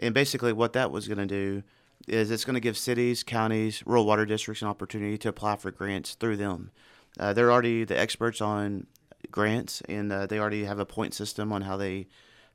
And 0.00 0.14
basically, 0.14 0.52
what 0.52 0.72
that 0.72 0.90
was 0.90 1.06
going 1.06 1.18
to 1.18 1.26
do 1.26 1.62
is 2.08 2.30
it's 2.30 2.44
going 2.44 2.54
to 2.54 2.60
give 2.60 2.76
cities, 2.76 3.22
counties, 3.22 3.82
rural 3.86 4.04
water 4.04 4.26
districts 4.26 4.62
an 4.62 4.68
opportunity 4.68 5.16
to 5.18 5.28
apply 5.28 5.56
for 5.56 5.70
grants 5.70 6.14
through 6.14 6.36
them. 6.36 6.70
Uh, 7.18 7.32
they're 7.32 7.52
already 7.52 7.84
the 7.84 7.98
experts 7.98 8.40
on 8.40 8.86
grants, 9.30 9.82
and 9.88 10.12
uh, 10.12 10.26
they 10.26 10.38
already 10.38 10.64
have 10.64 10.78
a 10.78 10.86
point 10.86 11.14
system 11.14 11.52
on 11.52 11.62
how 11.62 11.76
they 11.76 12.06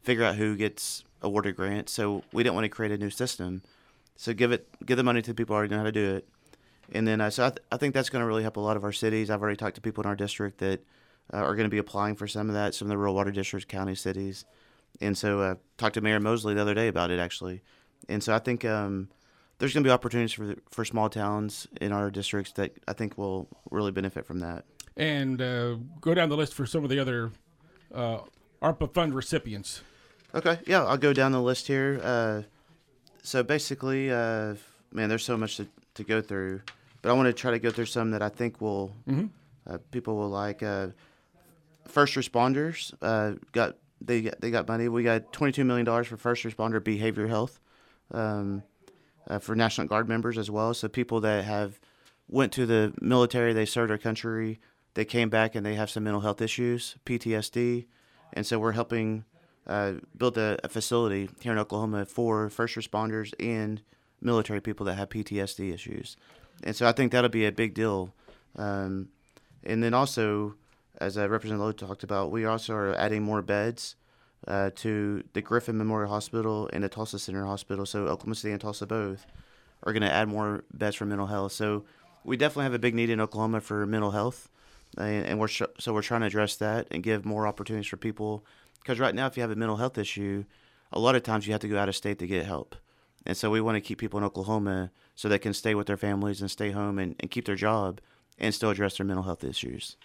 figure 0.01 0.23
out 0.23 0.35
who 0.35 0.55
gets 0.55 1.03
awarded 1.21 1.55
grants. 1.55 1.91
So 1.91 2.23
we 2.31 2.43
didn't 2.43 2.55
want 2.55 2.65
to 2.65 2.69
create 2.69 2.91
a 2.91 2.97
new 2.97 3.09
system. 3.09 3.61
So 4.15 4.33
give 4.33 4.51
it, 4.51 4.67
give 4.85 4.97
the 4.97 5.03
money 5.03 5.21
to 5.21 5.31
the 5.31 5.35
people 5.35 5.53
who 5.53 5.57
already 5.57 5.71
know 5.71 5.79
how 5.79 5.85
to 5.85 5.91
do 5.91 6.15
it. 6.15 6.27
And 6.91 7.07
then, 7.07 7.21
uh, 7.21 7.29
so 7.29 7.45
I, 7.45 7.49
th- 7.49 7.61
I 7.71 7.77
think 7.77 7.93
that's 7.93 8.09
going 8.09 8.21
to 8.21 8.27
really 8.27 8.43
help 8.43 8.57
a 8.57 8.61
lot 8.61 8.77
of 8.77 8.83
our 8.83 8.93
cities. 8.93 9.29
I've 9.29 9.41
already 9.41 9.57
talked 9.57 9.75
to 9.75 9.81
people 9.81 10.03
in 10.03 10.09
our 10.09 10.15
district 10.15 10.59
that 10.59 10.81
uh, 11.33 11.37
are 11.37 11.55
going 11.55 11.65
to 11.65 11.69
be 11.69 11.77
applying 11.77 12.15
for 12.15 12.27
some 12.27 12.47
of 12.47 12.55
that, 12.55 12.73
some 12.73 12.87
of 12.87 12.89
the 12.89 12.97
rural 12.97 13.13
water 13.13 13.31
districts, 13.31 13.65
county 13.65 13.95
cities. 13.95 14.45
And 15.01 15.17
so, 15.17 15.41
uh, 15.41 15.55
talked 15.77 15.95
to 15.95 16.01
Mayor 16.01 16.19
Mosley 16.19 16.53
the 16.53 16.61
other 16.61 16.73
day 16.73 16.87
about 16.87 17.11
it 17.11 17.19
actually. 17.19 17.61
And 18.07 18.23
so, 18.23 18.33
I 18.33 18.39
think 18.39 18.63
um, 18.63 19.09
there's 19.59 19.73
going 19.73 19.83
to 19.83 19.87
be 19.87 19.91
opportunities 19.91 20.33
for 20.33 20.55
for 20.69 20.85
small 20.85 21.09
towns 21.09 21.67
in 21.81 21.91
our 21.91 22.09
districts 22.11 22.51
that 22.53 22.71
I 22.87 22.93
think 22.93 23.17
will 23.17 23.47
really 23.71 23.91
benefit 23.91 24.25
from 24.25 24.39
that. 24.39 24.65
And 24.95 25.41
uh, 25.41 25.75
go 26.01 26.13
down 26.13 26.29
the 26.29 26.37
list 26.37 26.53
for 26.53 26.65
some 26.65 26.83
of 26.83 26.89
the 26.89 26.99
other 26.99 27.31
uh, 27.93 28.19
ARPA 28.61 28.93
fund 28.93 29.13
recipients. 29.13 29.81
Okay, 30.33 30.59
yeah, 30.67 30.83
I'll 30.83 30.97
go 30.97 31.13
down 31.13 31.31
the 31.31 31.41
list 31.41 31.67
here. 31.67 31.99
Uh, 32.03 32.41
so 33.23 33.43
basically, 33.43 34.11
uh, 34.11 34.55
man, 34.91 35.09
there's 35.09 35.23
so 35.23 35.37
much 35.37 35.57
to, 35.57 35.67
to 35.95 36.03
go 36.03 36.21
through, 36.21 36.61
but 37.01 37.09
I 37.09 37.13
want 37.13 37.27
to 37.27 37.33
try 37.33 37.51
to 37.51 37.59
go 37.59 37.71
through 37.71 37.85
some 37.85 38.11
that 38.11 38.21
I 38.21 38.29
think 38.29 38.59
will 38.61 38.91
uh, 39.67 39.77
people 39.91 40.15
will 40.15 40.29
like. 40.29 40.63
Uh, 40.63 40.87
first 41.87 42.15
responders 42.15 42.93
uh, 43.01 43.33
got 43.53 43.75
they 44.01 44.21
got, 44.21 44.41
they 44.41 44.51
got 44.51 44.67
money. 44.67 44.89
We 44.89 45.03
got 45.03 45.31
22 45.31 45.63
million 45.63 45.85
dollars 45.85 46.07
for 46.07 46.17
first 46.17 46.43
responder 46.43 46.83
behavior 46.83 47.27
health, 47.27 47.59
um, 48.11 48.63
uh, 49.27 49.39
for 49.39 49.55
National 49.55 49.87
Guard 49.87 50.07
members 50.07 50.37
as 50.37 50.49
well. 50.49 50.73
So 50.73 50.87
people 50.87 51.21
that 51.21 51.43
have 51.45 51.79
went 52.27 52.51
to 52.53 52.65
the 52.65 52.93
military, 53.01 53.53
they 53.53 53.65
served 53.65 53.91
our 53.91 53.97
country, 53.97 54.59
they 54.93 55.05
came 55.05 55.29
back 55.29 55.55
and 55.55 55.65
they 55.65 55.75
have 55.75 55.89
some 55.89 56.03
mental 56.03 56.21
health 56.21 56.41
issues, 56.41 56.95
PTSD, 57.05 57.85
and 58.33 58.45
so 58.45 58.59
we're 58.59 58.73
helping 58.73 59.25
uh, 59.67 59.93
build 60.15 60.37
a, 60.37 60.57
a 60.63 60.69
facility 60.69 61.29
here 61.41 61.51
in 61.51 61.57
Oklahoma 61.57 62.05
for 62.05 62.49
first 62.49 62.75
responders 62.75 63.33
and 63.39 63.81
military 64.21 64.61
people 64.61 64.85
that 64.85 64.95
have 64.95 65.09
PTSD 65.09 65.73
issues. 65.73 66.17
And 66.63 66.75
so 66.75 66.87
I 66.87 66.91
think 66.91 67.11
that'll 67.11 67.29
be 67.29 67.45
a 67.45 67.51
big 67.51 67.73
deal. 67.73 68.13
Um, 68.55 69.09
and 69.63 69.83
then 69.83 69.93
also, 69.93 70.55
as 70.99 71.17
uh, 71.17 71.29
Representative 71.29 71.65
Lowe 71.65 71.71
talked 71.71 72.03
about, 72.03 72.31
we 72.31 72.45
also 72.45 72.73
are 72.73 72.95
adding 72.95 73.23
more 73.23 73.41
beds 73.41 73.95
uh, 74.45 74.71
to 74.75 75.23
the 75.33 75.41
Griffin 75.41 75.77
Memorial 75.77 76.11
Hospital 76.11 76.69
and 76.73 76.83
the 76.83 76.89
Tulsa 76.89 77.19
Center 77.19 77.45
Hospital. 77.45 77.85
So 77.85 78.07
Oklahoma 78.07 78.35
City 78.35 78.51
and 78.51 78.61
Tulsa 78.61 78.85
both 78.85 79.25
are 79.83 79.93
going 79.93 80.03
to 80.03 80.11
add 80.11 80.27
more 80.27 80.63
beds 80.73 80.95
for 80.95 81.05
mental 81.05 81.27
health. 81.27 81.53
So 81.53 81.85
we 82.23 82.37
definitely 82.37 82.65
have 82.65 82.73
a 82.73 82.79
big 82.79 82.95
need 82.95 83.09
in 83.09 83.21
Oklahoma 83.21 83.61
for 83.61 83.85
mental 83.85 84.11
health, 84.11 84.49
and, 84.97 85.25
and 85.25 85.39
we're 85.39 85.47
sh- 85.47 85.61
so 85.79 85.93
we're 85.93 86.01
trying 86.01 86.21
to 86.21 86.27
address 86.27 86.55
that 86.57 86.87
and 86.91 87.03
give 87.03 87.25
more 87.25 87.47
opportunities 87.47 87.87
for 87.87 87.97
people. 87.97 88.45
Because 88.81 88.99
right 88.99 89.15
now, 89.15 89.27
if 89.27 89.37
you 89.37 89.41
have 89.41 89.51
a 89.51 89.55
mental 89.55 89.77
health 89.77 89.97
issue, 89.97 90.45
a 90.91 90.99
lot 90.99 91.15
of 91.15 91.23
times 91.23 91.45
you 91.45 91.53
have 91.53 91.61
to 91.61 91.67
go 91.67 91.77
out 91.77 91.89
of 91.89 91.95
state 91.95 92.19
to 92.19 92.27
get 92.27 92.45
help. 92.45 92.75
And 93.25 93.35
so 93.35 93.49
we 93.49 93.59
want 93.59 93.75
to 93.75 93.81
keep 93.81 93.97
people 93.97 94.17
in 94.17 94.23
Oklahoma 94.23 94.91
so 95.15 95.27
they 95.27 95.39
can 95.39 95.53
stay 95.53 95.75
with 95.75 95.87
their 95.87 95.97
families 95.97 96.39
and 96.39 96.49
stay 96.49 96.71
home 96.71 96.97
and, 96.97 97.15
and 97.19 97.29
keep 97.29 97.45
their 97.45 97.55
job 97.55 97.99
and 98.39 98.53
still 98.53 98.69
address 98.69 98.97
their 98.97 99.05
mental 99.05 99.23
health 99.23 99.43
issues. 99.43 99.97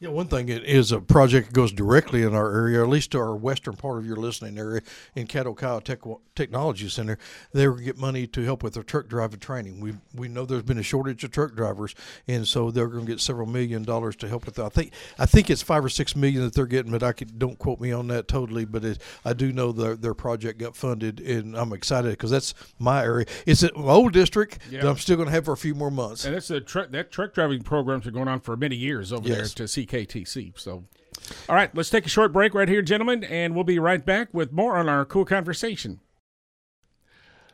Yeah, 0.00 0.10
one 0.10 0.28
thing 0.28 0.48
it 0.48 0.62
is 0.64 0.92
a 0.92 1.00
project 1.00 1.48
that 1.48 1.54
goes 1.54 1.72
directly 1.72 2.22
in 2.22 2.32
our 2.32 2.54
area, 2.54 2.80
at 2.80 2.88
least 2.88 3.10
to 3.12 3.18
our 3.18 3.34
western 3.34 3.74
part 3.74 3.98
of 3.98 4.06
your 4.06 4.14
listening 4.14 4.56
area, 4.56 4.80
in 5.16 5.26
Caddo 5.26 5.56
Cow 5.58 5.80
Tech- 5.80 6.02
Technology 6.36 6.88
Center. 6.88 7.18
They 7.52 7.66
get 7.82 7.98
money 7.98 8.28
to 8.28 8.42
help 8.44 8.62
with 8.62 8.74
their 8.74 8.84
truck 8.84 9.08
driver 9.08 9.36
training. 9.36 9.80
We 9.80 9.94
we 10.14 10.28
know 10.28 10.44
there's 10.46 10.62
been 10.62 10.78
a 10.78 10.84
shortage 10.84 11.24
of 11.24 11.32
truck 11.32 11.56
drivers, 11.56 11.96
and 12.28 12.46
so 12.46 12.70
they're 12.70 12.86
going 12.86 13.06
to 13.06 13.10
get 13.10 13.20
several 13.20 13.48
million 13.48 13.82
dollars 13.82 14.14
to 14.16 14.28
help 14.28 14.46
with 14.46 14.54
that. 14.54 14.66
I 14.66 14.68
think 14.68 14.92
I 15.18 15.26
think 15.26 15.50
it's 15.50 15.62
five 15.62 15.84
or 15.84 15.88
six 15.88 16.14
million 16.14 16.44
that 16.44 16.54
they're 16.54 16.66
getting, 16.66 16.92
but 16.92 17.02
I 17.02 17.10
could, 17.10 17.36
don't 17.36 17.58
quote 17.58 17.80
me 17.80 17.90
on 17.90 18.06
that 18.06 18.28
totally. 18.28 18.64
But 18.66 18.84
it, 18.84 19.02
I 19.24 19.32
do 19.32 19.52
know 19.52 19.72
their 19.72 19.96
their 19.96 20.14
project 20.14 20.60
got 20.60 20.76
funded, 20.76 21.18
and 21.18 21.56
I'm 21.56 21.72
excited 21.72 22.10
because 22.12 22.30
that's 22.30 22.54
my 22.78 23.02
area. 23.02 23.26
It's 23.46 23.64
an 23.64 23.70
old 23.74 24.12
district 24.12 24.60
Yeah. 24.70 24.82
that 24.82 24.90
I'm 24.90 24.98
still 24.98 25.16
going 25.16 25.26
to 25.26 25.32
have 25.34 25.46
for 25.46 25.54
a 25.54 25.56
few 25.56 25.74
more 25.74 25.90
months. 25.90 26.24
And 26.24 26.36
that's 26.36 26.50
a 26.50 26.60
truck 26.60 26.92
that 26.92 27.10
truck 27.10 27.34
driving 27.34 27.62
programs 27.62 28.06
are 28.06 28.12
going 28.12 28.28
on 28.28 28.38
for 28.38 28.56
many 28.56 28.76
years 28.76 29.12
over 29.12 29.26
Yes. 29.26 29.36
there 29.54 29.66
to 29.66 29.68
CKTC. 29.88 30.58
So, 30.58 30.84
all 31.48 31.54
right, 31.54 31.74
let's 31.74 31.90
take 31.90 32.06
a 32.06 32.10
short 32.10 32.32
break 32.32 32.54
right 32.54 32.68
here, 32.68 32.82
gentlemen, 32.82 33.24
and 33.24 33.54
we'll 33.54 33.64
be 33.64 33.78
right 33.78 34.04
back 34.04 34.28
with 34.32 34.52
more 34.52 34.76
on 34.76 34.88
our 34.88 35.04
KOOL 35.04 35.26
Konversation. 35.26 35.98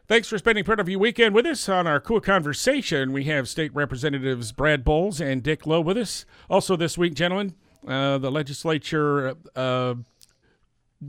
Thanks 0.06 0.28
for 0.28 0.36
spending 0.36 0.64
part 0.64 0.80
of 0.80 0.88
your 0.88 0.98
weekend 0.98 1.34
with 1.34 1.46
us 1.46 1.68
on 1.68 1.86
our 1.86 1.98
KOOL 1.98 2.20
Konversation. 2.20 3.12
We 3.12 3.24
have 3.24 3.48
State 3.48 3.74
Representatives 3.74 4.52
Brad 4.52 4.84
Boles 4.84 5.20
and 5.20 5.42
Dick 5.42 5.66
Lowe 5.66 5.80
with 5.80 5.96
us. 5.96 6.26
Also, 6.50 6.76
this 6.76 6.98
week, 6.98 7.14
gentlemen, 7.14 7.54
uh, 7.86 8.18
the 8.18 8.30
legislature 8.30 9.34
uh, 9.56 9.94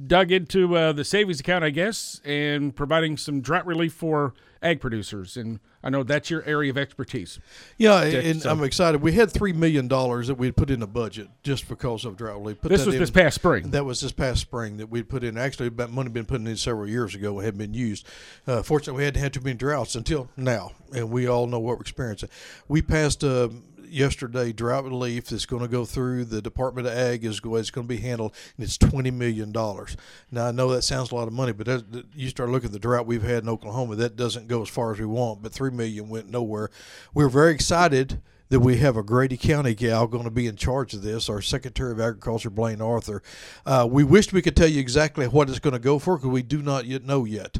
dug 0.08 0.32
into 0.32 0.75
uh, 0.77 0.94
the 0.94 1.03
savings 1.03 1.39
account, 1.39 1.63
I 1.63 1.72
guess, 1.72 2.22
and 2.24 2.75
providing 2.75 3.17
some 3.17 3.41
drought 3.41 3.65
relief 3.65 3.94
for 3.94 4.34
ag 4.62 4.79
producers. 4.79 5.36
And 5.36 5.60
I 5.86 5.92
know 5.92 6.01
that's 6.01 6.32
your 6.32 6.44
area 6.46 6.72
of 6.72 6.80
expertise. 6.80 7.38
Yeah, 7.77 8.04
Dick, 8.10 8.25
and 8.25 8.42
so- 8.42 8.50
I'm 8.50 8.63
excited. 8.63 9.04
We 9.04 9.12
had 9.12 9.32
three 9.32 9.54
million 9.54 9.88
dollars 9.88 10.27
that 10.27 10.36
we'd 10.36 10.58
put 10.58 10.72
in 10.72 10.80
the 10.80 10.88
budget 10.88 11.30
just 11.44 11.70
because 11.70 12.04
of 12.06 12.18
drought 12.18 12.39
relief. 12.39 12.60
Put 12.60 12.70
This 12.70 12.86
was 12.88 12.96
in- 12.96 13.01
this 13.01 13.12
past 13.12 13.36
spring. 13.36 13.70
That 13.70 13.86
was 13.86 14.01
this 14.01 14.12
past 14.12 14.42
spring 14.42 14.77
that 14.77 14.88
we'd 14.89 15.08
put 15.08 15.24
in. 15.24 15.38
Actually, 15.38 15.70
that 15.70 15.92
money 15.92 16.08
had 16.08 16.13
been 16.13 16.25
put 16.25 16.42
in 16.42 16.58
several 16.58 16.89
years 16.89 17.13
ago. 17.13 17.39
It 17.39 17.44
hadn't 17.46 17.60
been 17.60 17.75
used. 17.75 18.08
Uh, 18.48 18.63
fortunately, 18.63 19.01
we 19.01 19.06
hadn't 19.06 19.22
had 19.22 19.32
too 19.34 19.42
many 19.42 19.56
droughts 19.56 19.94
until 19.94 20.27
now, 20.36 20.72
and 20.92 21.12
we 21.12 21.27
all 21.27 21.46
know 21.46 21.60
what 21.60 21.77
we're 21.77 21.82
experiencing. 21.82 22.30
We 22.68 22.82
passed 22.82 23.24
uh, 23.24 23.50
yesterday 23.89 24.51
drought 24.51 24.86
relief 24.86 25.25
that's 25.27 25.46
going 25.46 25.62
to 25.62 25.68
go 25.68 25.86
through 25.86 26.25
the 26.25 26.42
Department 26.42 26.88
of 26.88 26.94
Ag 26.94 27.24
is 27.25 27.42
it's 27.44 27.72
going 27.72 27.88
to 27.88 27.94
be 27.94 27.98
handled, 27.98 28.34
and 28.58 28.63
it's 28.65 28.77
twenty 28.77 29.12
million 29.12 29.51
dollars. 29.51 29.96
Now 30.32 30.48
I 30.48 30.51
know 30.51 30.70
that 30.70 30.84
sounds 30.84 31.12
a 31.12 31.15
lot 31.15 31.27
of 31.27 31.34
money, 31.34 31.51
but 31.51 31.65
that, 31.68 31.92
that- 31.92 32.06
you 32.15 32.30
start 32.30 32.50
looking 32.50 32.68
at 32.68 32.74
the 32.74 32.80
drought 32.80 33.06
we've 33.08 33.24
had 33.24 33.44
in 33.44 33.50
Oklahoma, 33.50 33.96
that 33.96 34.15
doesn't 34.15 34.48
go 34.48 34.62
as 34.62 34.70
far 34.70 34.92
as 34.94 35.00
we 35.00 35.06
want. 35.06 35.42
But 35.42 35.51
three 35.51 35.72
million 35.72 36.10
went 36.10 36.30
nowhere. 36.30 36.70
We're 37.13 37.30
very 37.30 37.54
excited 37.54 38.22
that 38.50 38.60
we 38.60 38.78
have 38.78 38.96
a 38.96 39.04
Grady 39.04 39.38
County 39.38 39.74
gal 39.74 40.08
going 40.08 40.24
to 40.24 40.32
be 40.32 40.48
in 40.48 40.56
charge 40.56 40.94
of 40.94 41.02
this, 41.02 41.30
our 41.30 41.42
Secretary 41.42 41.92
of 41.92 42.00
Agriculture, 42.00 42.50
Blayne 42.50 42.82
Arthur. 42.82 43.24
Uh, 43.66 43.88
we 43.90 44.04
wished 44.04 44.34
we 44.34 44.42
could 44.42 44.56
tell 44.56 44.68
you 44.68 44.80
exactly 44.80 45.28
what 45.28 45.50
it's 45.50 45.60
going 45.60 45.74
to 45.74 45.80
go 45.80 46.00
for 46.00 46.18
because 46.18 46.30
we 46.30 46.44
do 46.44 46.62
not 46.62 46.86
yet 46.86 47.04
know 47.04 47.25
yet. 47.25 47.60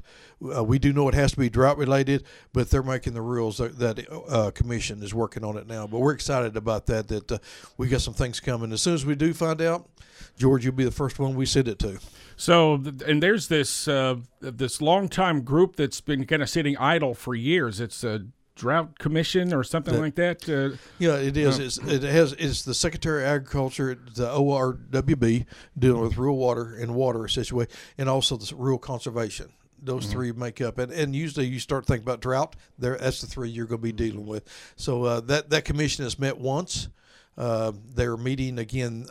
Uh, 0.56 0.64
we 0.64 0.78
do 0.78 0.94
know 0.94 1.08
it 1.10 1.16
has 1.16 1.32
to 1.32 1.40
be 1.40 1.50
drought 1.50 1.78
related, 1.78 2.24
but 2.54 2.70
they're 2.70 2.84
making 2.84 3.14
the 3.14 3.22
rules. 3.22 3.58
That, 3.58 3.80
that 3.80 4.12
uh, 4.30 4.52
commission 4.52 5.02
is 5.02 5.14
working 5.14 5.44
on 5.44 5.58
it 5.58 5.68
now. 5.68 5.88
But 5.88 6.00
we're 6.00 6.14
excited 6.14 6.56
about 6.56 6.86
that, 6.88 7.08
that 7.08 7.32
uh, 7.32 7.38
we 7.78 7.88
got 7.88 8.02
some 8.02 8.14
things 8.14 8.40
coming. 8.40 8.72
As 8.72 8.82
soon 8.82 8.94
as 8.94 9.06
we 9.06 9.16
do 9.16 9.34
find 9.34 9.62
out, 9.62 9.90
George, 10.38 10.66
you'll 10.66 10.76
be 10.76 10.84
the 10.84 10.92
first 10.92 11.18
one 11.20 11.36
we 11.36 11.46
send 11.46 11.68
it 11.68 11.80
to. 11.80 12.00
So, 12.38 12.74
and 13.08 13.24
there's 13.24 13.48
this 13.48 13.88
uh, 13.88 14.18
this 14.42 14.82
longtime 14.82 15.42
group 15.42 15.78
that's 15.78 16.02
been 16.02 16.26
kind 16.26 16.42
of 16.42 16.50
sitting 16.50 16.78
idle 16.78 17.14
for 17.14 17.34
years. 17.34 17.80
It's 17.80 18.04
a 18.04 18.26
drought 18.56 18.98
commission 19.00 19.54
or 19.54 19.64
something 19.64 19.94
That- 19.94 20.02
like 20.02 20.16
that. 20.16 20.50
Uh, 20.50 20.78
Yeah, 20.98 21.16
it 21.18 21.38
is. 21.38 21.60
It's, 21.60 21.78
it 21.78 22.04
has. 22.04 22.34
It's 22.34 22.64
the 22.64 22.74
Secretary 22.74 23.24
of 23.24 23.28
Agriculture, 23.30 23.98
the 24.16 24.28
ORWB, 24.30 25.46
dealing 25.78 26.02
with 26.02 26.18
rural 26.18 26.38
water 26.38 26.76
and 26.76 26.96
water 26.96 27.28
situation, 27.28 27.72
and 27.98 28.10
also 28.10 28.38
the 28.38 28.56
rural 28.56 28.78
conservation. 28.80 29.50
Those 29.82 30.08
three 30.08 30.32
make 30.32 30.62
up, 30.62 30.80
and, 30.80 30.92
and 30.92 31.16
usually 31.16 31.46
you 31.46 31.60
start 31.60 31.86
thinking 31.86 32.04
about 32.04 32.20
drought. 32.22 32.56
There, 32.80 32.98
that's 32.98 33.22
the 33.22 33.28
three 33.28 33.50
you're 33.50 33.68
going 33.68 33.82
to 33.82 33.84
be 33.84 33.92
dealing 33.92 34.26
with. 34.26 34.44
So 34.78 35.04
uh, 35.04 35.20
that 35.22 35.50
that 35.52 35.66
commission 35.66 36.06
has 36.06 36.18
met 36.18 36.40
once. 36.40 36.88
Uh, 37.38 37.74
they're 37.94 38.18
meeting 38.18 38.58
again. 38.58 39.06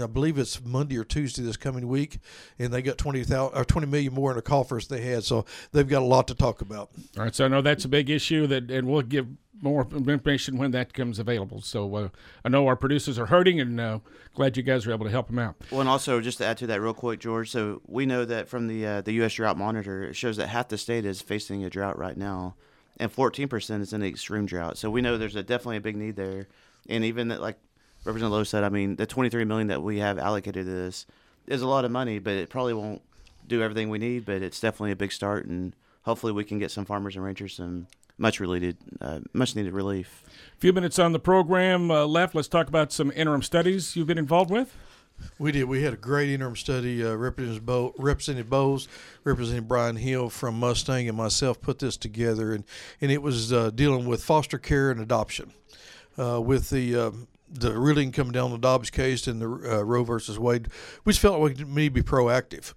I 0.00 0.06
believe 0.06 0.38
it's 0.38 0.62
Monday 0.64 0.96
or 0.98 1.04
Tuesday 1.04 1.42
this 1.42 1.56
coming 1.56 1.88
week, 1.88 2.18
and 2.58 2.72
they 2.72 2.82
got 2.82 2.98
twenty 2.98 3.24
thousand 3.24 3.58
or 3.58 3.64
twenty 3.64 3.86
million 3.86 4.14
more 4.14 4.30
in 4.30 4.36
the 4.36 4.42
coffers 4.42 4.88
they 4.88 5.02
had. 5.02 5.24
So 5.24 5.44
they've 5.72 5.88
got 5.88 6.02
a 6.02 6.06
lot 6.06 6.28
to 6.28 6.34
talk 6.34 6.60
about. 6.60 6.90
all 7.16 7.24
right, 7.24 7.34
so 7.34 7.44
I 7.44 7.48
know 7.48 7.62
that's 7.62 7.84
a 7.84 7.88
big 7.88 8.10
issue 8.10 8.46
that, 8.48 8.70
and 8.70 8.88
we'll 8.88 9.02
give 9.02 9.28
more 9.62 9.86
information 9.92 10.56
when 10.56 10.70
that 10.70 10.92
comes 10.92 11.18
available. 11.18 11.60
So 11.60 11.94
uh, 11.94 12.08
I 12.44 12.48
know 12.48 12.66
our 12.66 12.76
producers 12.76 13.18
are 13.18 13.26
hurting, 13.26 13.60
and 13.60 13.78
uh, 13.80 13.98
glad 14.34 14.56
you 14.56 14.62
guys 14.62 14.86
were 14.86 14.92
able 14.92 15.06
to 15.06 15.10
help 15.10 15.26
them 15.28 15.38
out. 15.38 15.56
Well, 15.70 15.80
and 15.80 15.88
also 15.88 16.20
just 16.20 16.38
to 16.38 16.46
add 16.46 16.58
to 16.58 16.66
that 16.68 16.80
real 16.80 16.94
quick, 16.94 17.20
George. 17.20 17.50
So 17.50 17.82
we 17.86 18.06
know 18.06 18.24
that 18.24 18.48
from 18.48 18.66
the 18.66 18.86
uh, 18.86 19.00
the 19.02 19.12
U.S. 19.14 19.34
Drought 19.34 19.58
Monitor, 19.58 20.04
it 20.04 20.14
shows 20.14 20.36
that 20.38 20.48
half 20.48 20.68
the 20.68 20.78
state 20.78 21.04
is 21.04 21.20
facing 21.20 21.64
a 21.64 21.70
drought 21.70 21.98
right 21.98 22.16
now, 22.16 22.54
and 22.96 23.14
14% 23.14 23.80
is 23.80 23.92
in 23.92 24.02
extreme 24.02 24.46
drought. 24.46 24.78
So 24.78 24.90
we 24.90 25.02
know 25.02 25.18
there's 25.18 25.36
a 25.36 25.42
definitely 25.42 25.76
a 25.76 25.82
big 25.82 25.96
need 25.96 26.16
there, 26.16 26.48
and 26.88 27.04
even 27.04 27.28
that, 27.28 27.40
like 27.40 27.58
Representative 28.04 28.32
Lowe 28.32 28.44
said, 28.44 28.64
I 28.64 28.68
mean, 28.68 28.96
the 28.96 29.06
23 29.06 29.44
million 29.44 29.68
that 29.68 29.82
we 29.82 29.98
have 29.98 30.18
allocated 30.18 30.66
to 30.66 30.72
this 30.72 31.06
is 31.46 31.62
a 31.62 31.66
lot 31.66 31.84
of 31.84 31.90
money, 31.90 32.18
but 32.18 32.34
it 32.34 32.48
probably 32.48 32.74
won't 32.74 33.02
do 33.46 33.62
everything 33.62 33.90
we 33.90 33.98
need. 33.98 34.24
But 34.24 34.42
it's 34.42 34.60
definitely 34.60 34.92
a 34.92 34.96
big 34.96 35.12
start, 35.12 35.46
and 35.46 35.74
hopefully 36.02 36.32
we 36.32 36.44
can 36.44 36.58
get 36.58 36.70
some 36.70 36.84
farmers 36.84 37.16
and 37.16 37.24
ranchers 37.24 37.54
some 37.54 37.86
much 38.16 38.38
related, 38.38 38.76
uh, 39.00 39.20
much 39.32 39.56
needed 39.56 39.72
relief. 39.72 40.22
A 40.56 40.60
few 40.60 40.72
minutes 40.72 40.98
on 40.98 41.12
the 41.12 41.18
program 41.18 41.90
uh, 41.90 42.04
left. 42.04 42.34
Let's 42.34 42.48
talk 42.48 42.68
about 42.68 42.92
some 42.92 43.10
interim 43.16 43.42
studies 43.42 43.96
you've 43.96 44.06
been 44.06 44.18
involved 44.18 44.50
with. 44.50 44.76
We 45.38 45.52
did. 45.52 45.64
We 45.64 45.82
had 45.82 45.92
a 45.92 45.98
great 45.98 46.30
interim 46.30 46.56
study. 46.56 47.04
Uh, 47.04 47.14
Representative, 47.14 47.66
Bo- 47.66 47.94
Representative 47.98 48.48
Boles, 48.48 48.88
Representative 49.24 49.68
Brian 49.68 49.96
Hill 49.96 50.30
from 50.30 50.58
Mustang, 50.58 51.08
and 51.08 51.16
myself 51.16 51.60
put 51.60 51.78
this 51.78 51.96
together, 51.96 52.52
and 52.54 52.64
and 53.00 53.10
it 53.10 53.22
was 53.22 53.52
uh, 53.52 53.70
dealing 53.70 54.06
with 54.06 54.22
foster 54.24 54.58
care 54.58 54.90
and 54.90 55.00
adoption. 55.00 55.52
Uh, 56.18 56.40
with 56.40 56.70
the 56.70 56.96
uh, 56.96 57.10
the 57.50 57.78
ruling 57.78 58.12
coming 58.12 58.32
down 58.32 58.50
the 58.50 58.58
Dobbs 58.58 58.90
case 58.90 59.26
and 59.26 59.42
the 59.42 59.46
uh, 59.46 59.82
Roe 59.82 60.04
versus 60.04 60.38
Wade, 60.38 60.68
we 61.04 61.12
just 61.12 61.20
felt 61.20 61.40
like 61.40 61.58
we 61.58 61.64
need 61.64 61.94
to 61.94 62.02
be 62.02 62.02
proactive. 62.02 62.74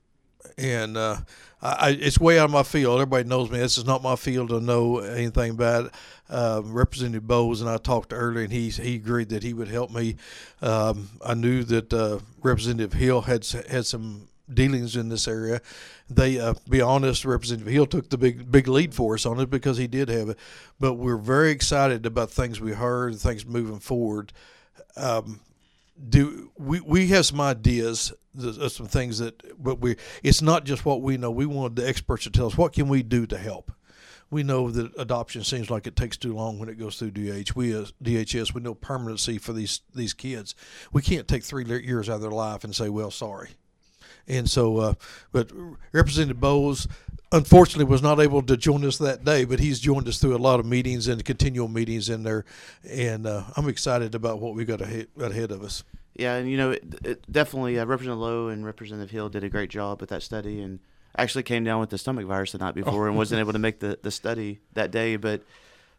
And 0.57 0.97
uh, 0.97 1.17
I, 1.61 1.97
it's 1.99 2.19
way 2.19 2.37
out 2.37 2.45
of 2.45 2.51
my 2.51 2.63
field. 2.63 2.95
Everybody 2.95 3.27
knows 3.27 3.49
me. 3.49 3.59
This 3.59 3.77
is 3.77 3.85
not 3.85 4.03
my 4.03 4.15
field 4.15 4.49
to 4.49 4.59
know 4.59 4.99
anything 4.99 5.51
about. 5.51 5.93
Uh, 6.29 6.61
Representative 6.63 7.27
Boles 7.27 7.61
and 7.61 7.69
I 7.69 7.77
talked 7.77 8.11
earlier, 8.11 8.43
and 8.43 8.51
he 8.51 8.69
he 8.69 8.95
agreed 8.95 9.29
that 9.29 9.43
he 9.43 9.53
would 9.53 9.67
help 9.67 9.91
me. 9.91 10.15
Um, 10.61 11.09
I 11.25 11.33
knew 11.35 11.63
that 11.65 11.93
uh, 11.93 12.19
Representative 12.41 12.93
Hill 12.93 13.21
had 13.21 13.45
had 13.45 13.85
some 13.85 14.27
dealings 14.51 14.95
in 14.95 15.09
this 15.09 15.27
area. 15.27 15.61
They, 16.09 16.39
uh, 16.39 16.55
be 16.67 16.81
honest, 16.81 17.23
Representative 17.23 17.71
Hill 17.71 17.85
took 17.85 18.09
the 18.09 18.17
big 18.17 18.51
big 18.51 18.67
lead 18.67 18.93
for 18.93 19.13
us 19.13 19.25
on 19.25 19.39
it 19.39 19.49
because 19.49 19.77
he 19.77 19.87
did 19.87 20.09
have 20.09 20.29
it. 20.29 20.39
But 20.79 20.95
we're 20.95 21.17
very 21.17 21.51
excited 21.51 22.05
about 22.05 22.31
things 22.31 22.59
we 22.59 22.73
heard, 22.73 23.13
and 23.13 23.21
things 23.21 23.45
moving 23.45 23.79
forward. 23.79 24.33
Um, 24.95 25.39
do 26.09 26.51
we 26.57 26.79
we 26.81 27.07
have 27.07 27.25
some 27.25 27.41
ideas 27.41 28.13
some 28.67 28.87
things 28.87 29.19
that 29.19 29.63
but 29.63 29.79
we 29.79 29.95
it's 30.23 30.41
not 30.41 30.65
just 30.65 30.85
what 30.85 31.03
we 31.03 31.17
know 31.17 31.29
we 31.29 31.45
want 31.45 31.75
the 31.75 31.87
experts 31.87 32.23
to 32.23 32.31
tell 32.31 32.47
us 32.47 32.57
what 32.57 32.73
can 32.73 32.87
we 32.87 33.03
do 33.03 33.27
to 33.27 33.37
help 33.37 33.71
we 34.33 34.43
know 34.43 34.71
that 34.71 34.91
adoption 34.97 35.43
seems 35.43 35.69
like 35.69 35.85
it 35.85 35.95
takes 35.95 36.17
too 36.17 36.33
long 36.33 36.57
when 36.59 36.67
it 36.67 36.79
goes 36.79 36.97
through 36.97 37.11
DH. 37.11 37.53
We 37.55 37.71
as 37.73 37.93
DHS, 38.03 38.53
we 38.53 38.61
know 38.61 38.73
permanency 38.73 39.37
for 39.37 39.53
these 39.53 39.81
these 39.93 40.13
kids. 40.13 40.55
We 40.91 41.03
can't 41.03 41.27
take 41.27 41.43
three 41.43 41.65
years 41.65 42.09
out 42.09 42.15
of 42.15 42.21
their 42.21 42.31
life 42.31 42.63
and 42.63 42.75
say, 42.75 42.89
"Well, 42.89 43.11
sorry." 43.11 43.51
And 44.27 44.49
so, 44.49 44.77
uh, 44.77 44.93
but 45.31 45.51
Representative 45.91 46.39
Boles, 46.39 46.87
unfortunately, 47.33 47.85
was 47.85 48.01
not 48.01 48.19
able 48.19 48.41
to 48.43 48.55
join 48.55 48.85
us 48.85 48.97
that 48.99 49.25
day. 49.25 49.43
But 49.43 49.59
he's 49.59 49.79
joined 49.79 50.07
us 50.07 50.19
through 50.19 50.35
a 50.35 50.37
lot 50.37 50.59
of 50.59 50.65
meetings 50.65 51.07
and 51.07 51.23
continual 51.25 51.67
meetings 51.67 52.07
in 52.07 52.23
there, 52.23 52.45
and 52.89 53.27
uh, 53.27 53.43
I'm 53.57 53.67
excited 53.67 54.15
about 54.15 54.39
what 54.39 54.55
we 54.55 54.63
got 54.63 54.79
ahead, 54.79 55.07
ahead 55.19 55.51
of 55.51 55.63
us. 55.63 55.83
Yeah, 56.15 56.35
and 56.35 56.49
you 56.49 56.57
know, 56.57 56.71
it, 56.71 56.83
it 57.03 57.31
definitely 57.31 57.79
uh, 57.79 57.85
Representative 57.85 58.19
Lowe 58.19 58.47
and 58.47 58.63
Representative 58.63 59.11
Hill 59.11 59.29
did 59.29 59.43
a 59.43 59.49
great 59.49 59.69
job 59.69 59.99
with 59.99 60.11
that 60.11 60.23
study, 60.23 60.61
and 60.61 60.79
actually 61.17 61.43
came 61.43 61.63
down 61.63 61.79
with 61.79 61.89
the 61.89 61.97
stomach 61.97 62.25
virus 62.25 62.53
the 62.53 62.59
night 62.59 62.75
before 62.75 63.07
and 63.07 63.17
wasn't 63.17 63.39
able 63.39 63.53
to 63.53 63.59
make 63.59 63.79
the, 63.79 63.99
the 64.01 64.11
study 64.11 64.59
that 64.73 64.91
day. 64.91 65.15
But 65.15 65.41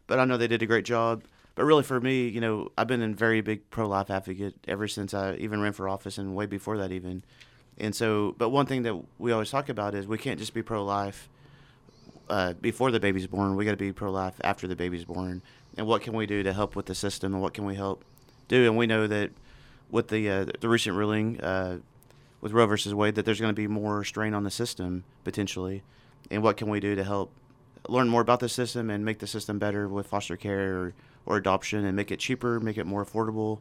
but 0.07 0.19
I 0.19 0.25
know 0.25 0.37
they 0.37 0.47
did 0.47 0.63
a 0.63 0.65
great 0.65 0.85
job. 0.85 1.23
But 1.55 1.63
really, 1.63 1.83
for 1.83 2.01
me, 2.01 2.27
you 2.27 2.41
know, 2.41 2.69
I've 2.77 2.87
been 2.87 3.01
a 3.01 3.07
very 3.13 3.39
big 3.39 3.69
pro 3.69 3.87
life 3.87 4.09
advocate 4.09 4.55
ever 4.67 4.89
since 4.89 5.13
I 5.13 5.35
even 5.35 5.61
ran 5.61 5.71
for 5.71 5.87
office, 5.87 6.17
and 6.17 6.35
way 6.35 6.45
before 6.45 6.77
that 6.77 6.91
even. 6.91 7.23
And 7.77 7.93
so, 7.93 8.35
but 8.37 8.49
one 8.49 8.65
thing 8.65 8.83
that 8.83 8.95
we 9.17 9.31
always 9.31 9.49
talk 9.49 9.69
about 9.69 9.95
is 9.95 10.07
we 10.07 10.17
can't 10.17 10.39
just 10.39 10.53
be 10.53 10.61
pro 10.61 10.83
life 10.83 11.29
uh, 12.29 12.53
before 12.53 12.91
the 12.91 12.99
baby's 12.99 13.27
born. 13.27 13.55
We 13.55 13.65
got 13.65 13.71
to 13.71 13.77
be 13.77 13.91
pro 13.91 14.11
life 14.11 14.35
after 14.43 14.67
the 14.67 14.75
baby's 14.75 15.05
born. 15.05 15.41
And 15.77 15.85
what 15.85 16.01
can 16.01 16.13
we 16.13 16.25
do 16.25 16.41
to 16.43 16.53
help 16.53 16.75
with 16.75 16.85
the 16.85 16.95
system, 16.95 17.33
and 17.33 17.41
what 17.41 17.53
can 17.53 17.65
we 17.65 17.75
help 17.75 18.05
do? 18.47 18.65
And 18.65 18.77
we 18.77 18.87
know 18.87 19.07
that 19.07 19.31
with 19.91 20.07
the 20.07 20.29
uh, 20.29 20.45
the 20.59 20.69
recent 20.69 20.95
ruling 20.95 21.41
uh, 21.41 21.79
with 22.39 22.53
Roe 22.53 22.65
versus 22.65 22.93
Wade, 22.93 23.15
that 23.15 23.25
there's 23.25 23.41
going 23.41 23.53
to 23.53 23.61
be 23.61 23.67
more 23.67 24.03
strain 24.03 24.33
on 24.33 24.43
the 24.43 24.51
system 24.51 25.03
potentially. 25.23 25.83
And 26.31 26.41
what 26.41 26.57
can 26.57 26.69
we 26.69 26.79
do 26.79 26.95
to 26.95 27.03
help 27.03 27.31
learn 27.89 28.07
more 28.07 28.21
about 28.21 28.39
the 28.39 28.49
system 28.49 28.89
and 28.89 29.03
make 29.03 29.19
the 29.19 29.27
system 29.27 29.59
better 29.59 29.87
with 29.87 30.07
foster 30.07 30.37
care 30.37 30.77
or, 30.77 30.93
or 31.25 31.37
adoption, 31.37 31.85
and 31.85 31.95
make 31.95 32.09
it 32.09 32.19
cheaper, 32.19 32.59
make 32.59 32.77
it 32.77 32.85
more 32.85 33.05
affordable, 33.05 33.59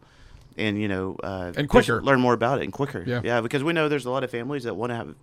and 0.57 0.81
you 0.81 0.89
know 0.89 1.17
uh, 1.23 1.53
And 1.57 1.69
quicker. 1.69 2.03
learn 2.03 2.21
more 2.21 2.33
about 2.35 2.61
it 2.61 2.65
and 2.65 2.73
quicker. 2.73 3.03
Yeah. 3.07 3.21
yeah, 3.25 3.41
because 3.41 3.63
we 3.65 3.73
know 3.73 3.89
there's 3.89 4.07
a 4.07 4.11
lot 4.11 4.25
of 4.25 4.31
families 4.31 4.65
that 4.65 4.75
want 4.77 4.91
to 4.91 4.97
have 4.97 5.15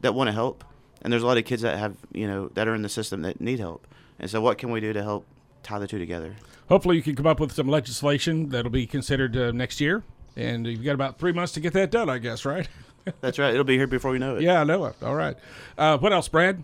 that 0.00 0.14
want 0.14 0.28
to 0.28 0.32
help, 0.32 0.64
and 1.02 1.12
there's 1.12 1.22
a 1.22 1.26
lot 1.26 1.38
of 1.38 1.44
kids 1.44 1.62
that 1.62 1.78
have 1.78 1.96
you 2.12 2.26
know 2.26 2.48
that 2.54 2.66
are 2.68 2.74
in 2.74 2.82
the 2.82 2.88
system 2.88 3.22
that 3.22 3.40
need 3.40 3.58
help. 3.60 3.86
And 4.18 4.30
so, 4.30 4.40
what 4.40 4.58
can 4.58 4.70
we 4.70 4.80
do 4.80 4.92
to 4.92 5.02
help 5.02 5.26
tie 5.62 5.78
the 5.78 5.86
two 5.86 5.98
together? 5.98 6.34
Hopefully, 6.68 6.96
you 6.96 7.02
can 7.02 7.16
come 7.16 7.26
up 7.26 7.40
with 7.40 7.52
some 7.52 7.68
legislation 7.68 8.48
that'll 8.50 8.70
be 8.70 8.86
considered 8.86 9.36
uh, 9.36 9.50
next 9.52 9.80
year. 9.80 10.02
And 10.36 10.66
you've 10.66 10.82
got 10.84 10.94
about 10.94 11.18
three 11.18 11.32
months 11.32 11.52
to 11.52 11.60
get 11.60 11.74
that 11.74 11.90
done, 11.90 12.08
I 12.08 12.16
guess, 12.18 12.44
right? 12.46 12.66
That's 13.20 13.38
right. 13.38 13.52
It'll 13.52 13.64
be 13.64 13.76
here 13.76 13.86
before 13.86 14.10
we 14.12 14.18
know 14.18 14.36
it. 14.36 14.42
yeah, 14.42 14.60
I 14.60 14.64
know 14.64 14.86
it. 14.86 14.94
All 15.02 15.14
right. 15.14 15.36
Uh, 15.76 15.98
what 15.98 16.12
else, 16.12 16.28
Brad? 16.28 16.62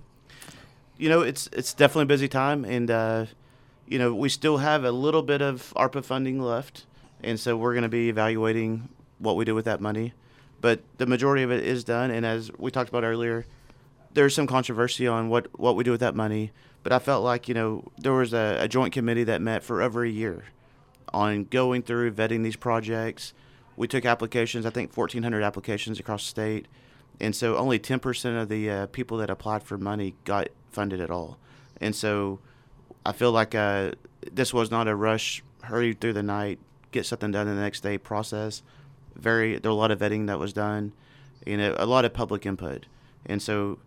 you 0.96 1.08
know, 1.08 1.20
it's 1.20 1.48
it's 1.52 1.74
definitely 1.74 2.04
a 2.04 2.06
busy 2.06 2.28
time, 2.28 2.64
and 2.64 2.90
uh, 2.90 3.26
you 3.86 3.98
know, 3.98 4.14
we 4.14 4.28
still 4.28 4.58
have 4.58 4.84
a 4.84 4.90
little 4.92 5.22
bit 5.22 5.42
of 5.42 5.72
ARPA 5.76 6.04
funding 6.04 6.40
left, 6.40 6.86
and 7.22 7.38
so 7.38 7.56
we're 7.56 7.74
going 7.74 7.82
to 7.82 7.88
be 7.88 8.08
evaluating 8.08 8.88
what 9.18 9.36
we 9.36 9.44
do 9.44 9.54
with 9.54 9.64
that 9.64 9.80
money. 9.80 10.12
But 10.60 10.80
the 10.98 11.06
majority 11.06 11.42
of 11.42 11.50
it 11.50 11.64
is 11.64 11.84
done, 11.84 12.10
and 12.10 12.26
as 12.26 12.50
we 12.58 12.70
talked 12.70 12.88
about 12.88 13.04
earlier, 13.04 13.46
there's 14.12 14.34
some 14.34 14.46
controversy 14.46 15.06
on 15.06 15.28
what 15.28 15.58
what 15.58 15.76
we 15.76 15.84
do 15.84 15.92
with 15.92 16.00
that 16.00 16.14
money. 16.14 16.52
But 16.82 16.92
I 16.92 16.98
felt 16.98 17.24
like 17.24 17.48
you 17.48 17.54
know 17.54 17.84
there 17.98 18.12
was 18.12 18.32
a, 18.32 18.58
a 18.60 18.68
joint 18.68 18.92
committee 18.92 19.24
that 19.24 19.40
met 19.40 19.62
for 19.62 19.82
over 19.82 20.04
a 20.04 20.08
year 20.08 20.44
on 21.12 21.44
going 21.44 21.82
through 21.82 22.12
vetting 22.12 22.42
these 22.42 22.56
projects. 22.56 23.32
We 23.76 23.86
took 23.86 24.04
applications, 24.04 24.66
I 24.66 24.70
think 24.70 24.96
1,400 24.96 25.42
applications 25.42 26.00
across 26.00 26.24
the 26.24 26.30
state, 26.30 26.66
and 27.20 27.34
so 27.34 27.56
only 27.56 27.78
10% 27.78 28.42
of 28.42 28.48
the 28.48 28.68
uh, 28.68 28.86
people 28.86 29.18
that 29.18 29.30
applied 29.30 29.62
for 29.62 29.78
money 29.78 30.16
got 30.24 30.48
funded 30.72 31.00
at 31.00 31.10
all. 31.10 31.38
And 31.80 31.94
so 31.94 32.40
I 33.06 33.12
feel 33.12 33.30
like 33.30 33.54
uh, 33.54 33.92
this 34.32 34.52
was 34.52 34.72
not 34.72 34.88
a 34.88 34.96
rush, 34.96 35.44
hurry 35.62 35.92
through 35.92 36.14
the 36.14 36.24
night, 36.24 36.58
get 36.92 37.06
something 37.06 37.30
done 37.30 37.48
in 37.48 37.56
the 37.56 37.62
next 37.62 37.80
day 37.80 37.98
process. 37.98 38.62
Very, 39.14 39.58
there 39.58 39.70
was 39.70 39.76
a 39.76 39.80
lot 39.80 39.90
of 39.90 39.98
vetting 39.98 40.26
that 40.26 40.38
was 40.38 40.52
done, 40.52 40.92
you 41.44 41.56
know, 41.56 41.74
a 41.78 41.86
lot 41.86 42.04
of 42.04 42.12
public 42.12 42.46
input. 42.46 42.86
And 43.26 43.42
so, 43.42 43.78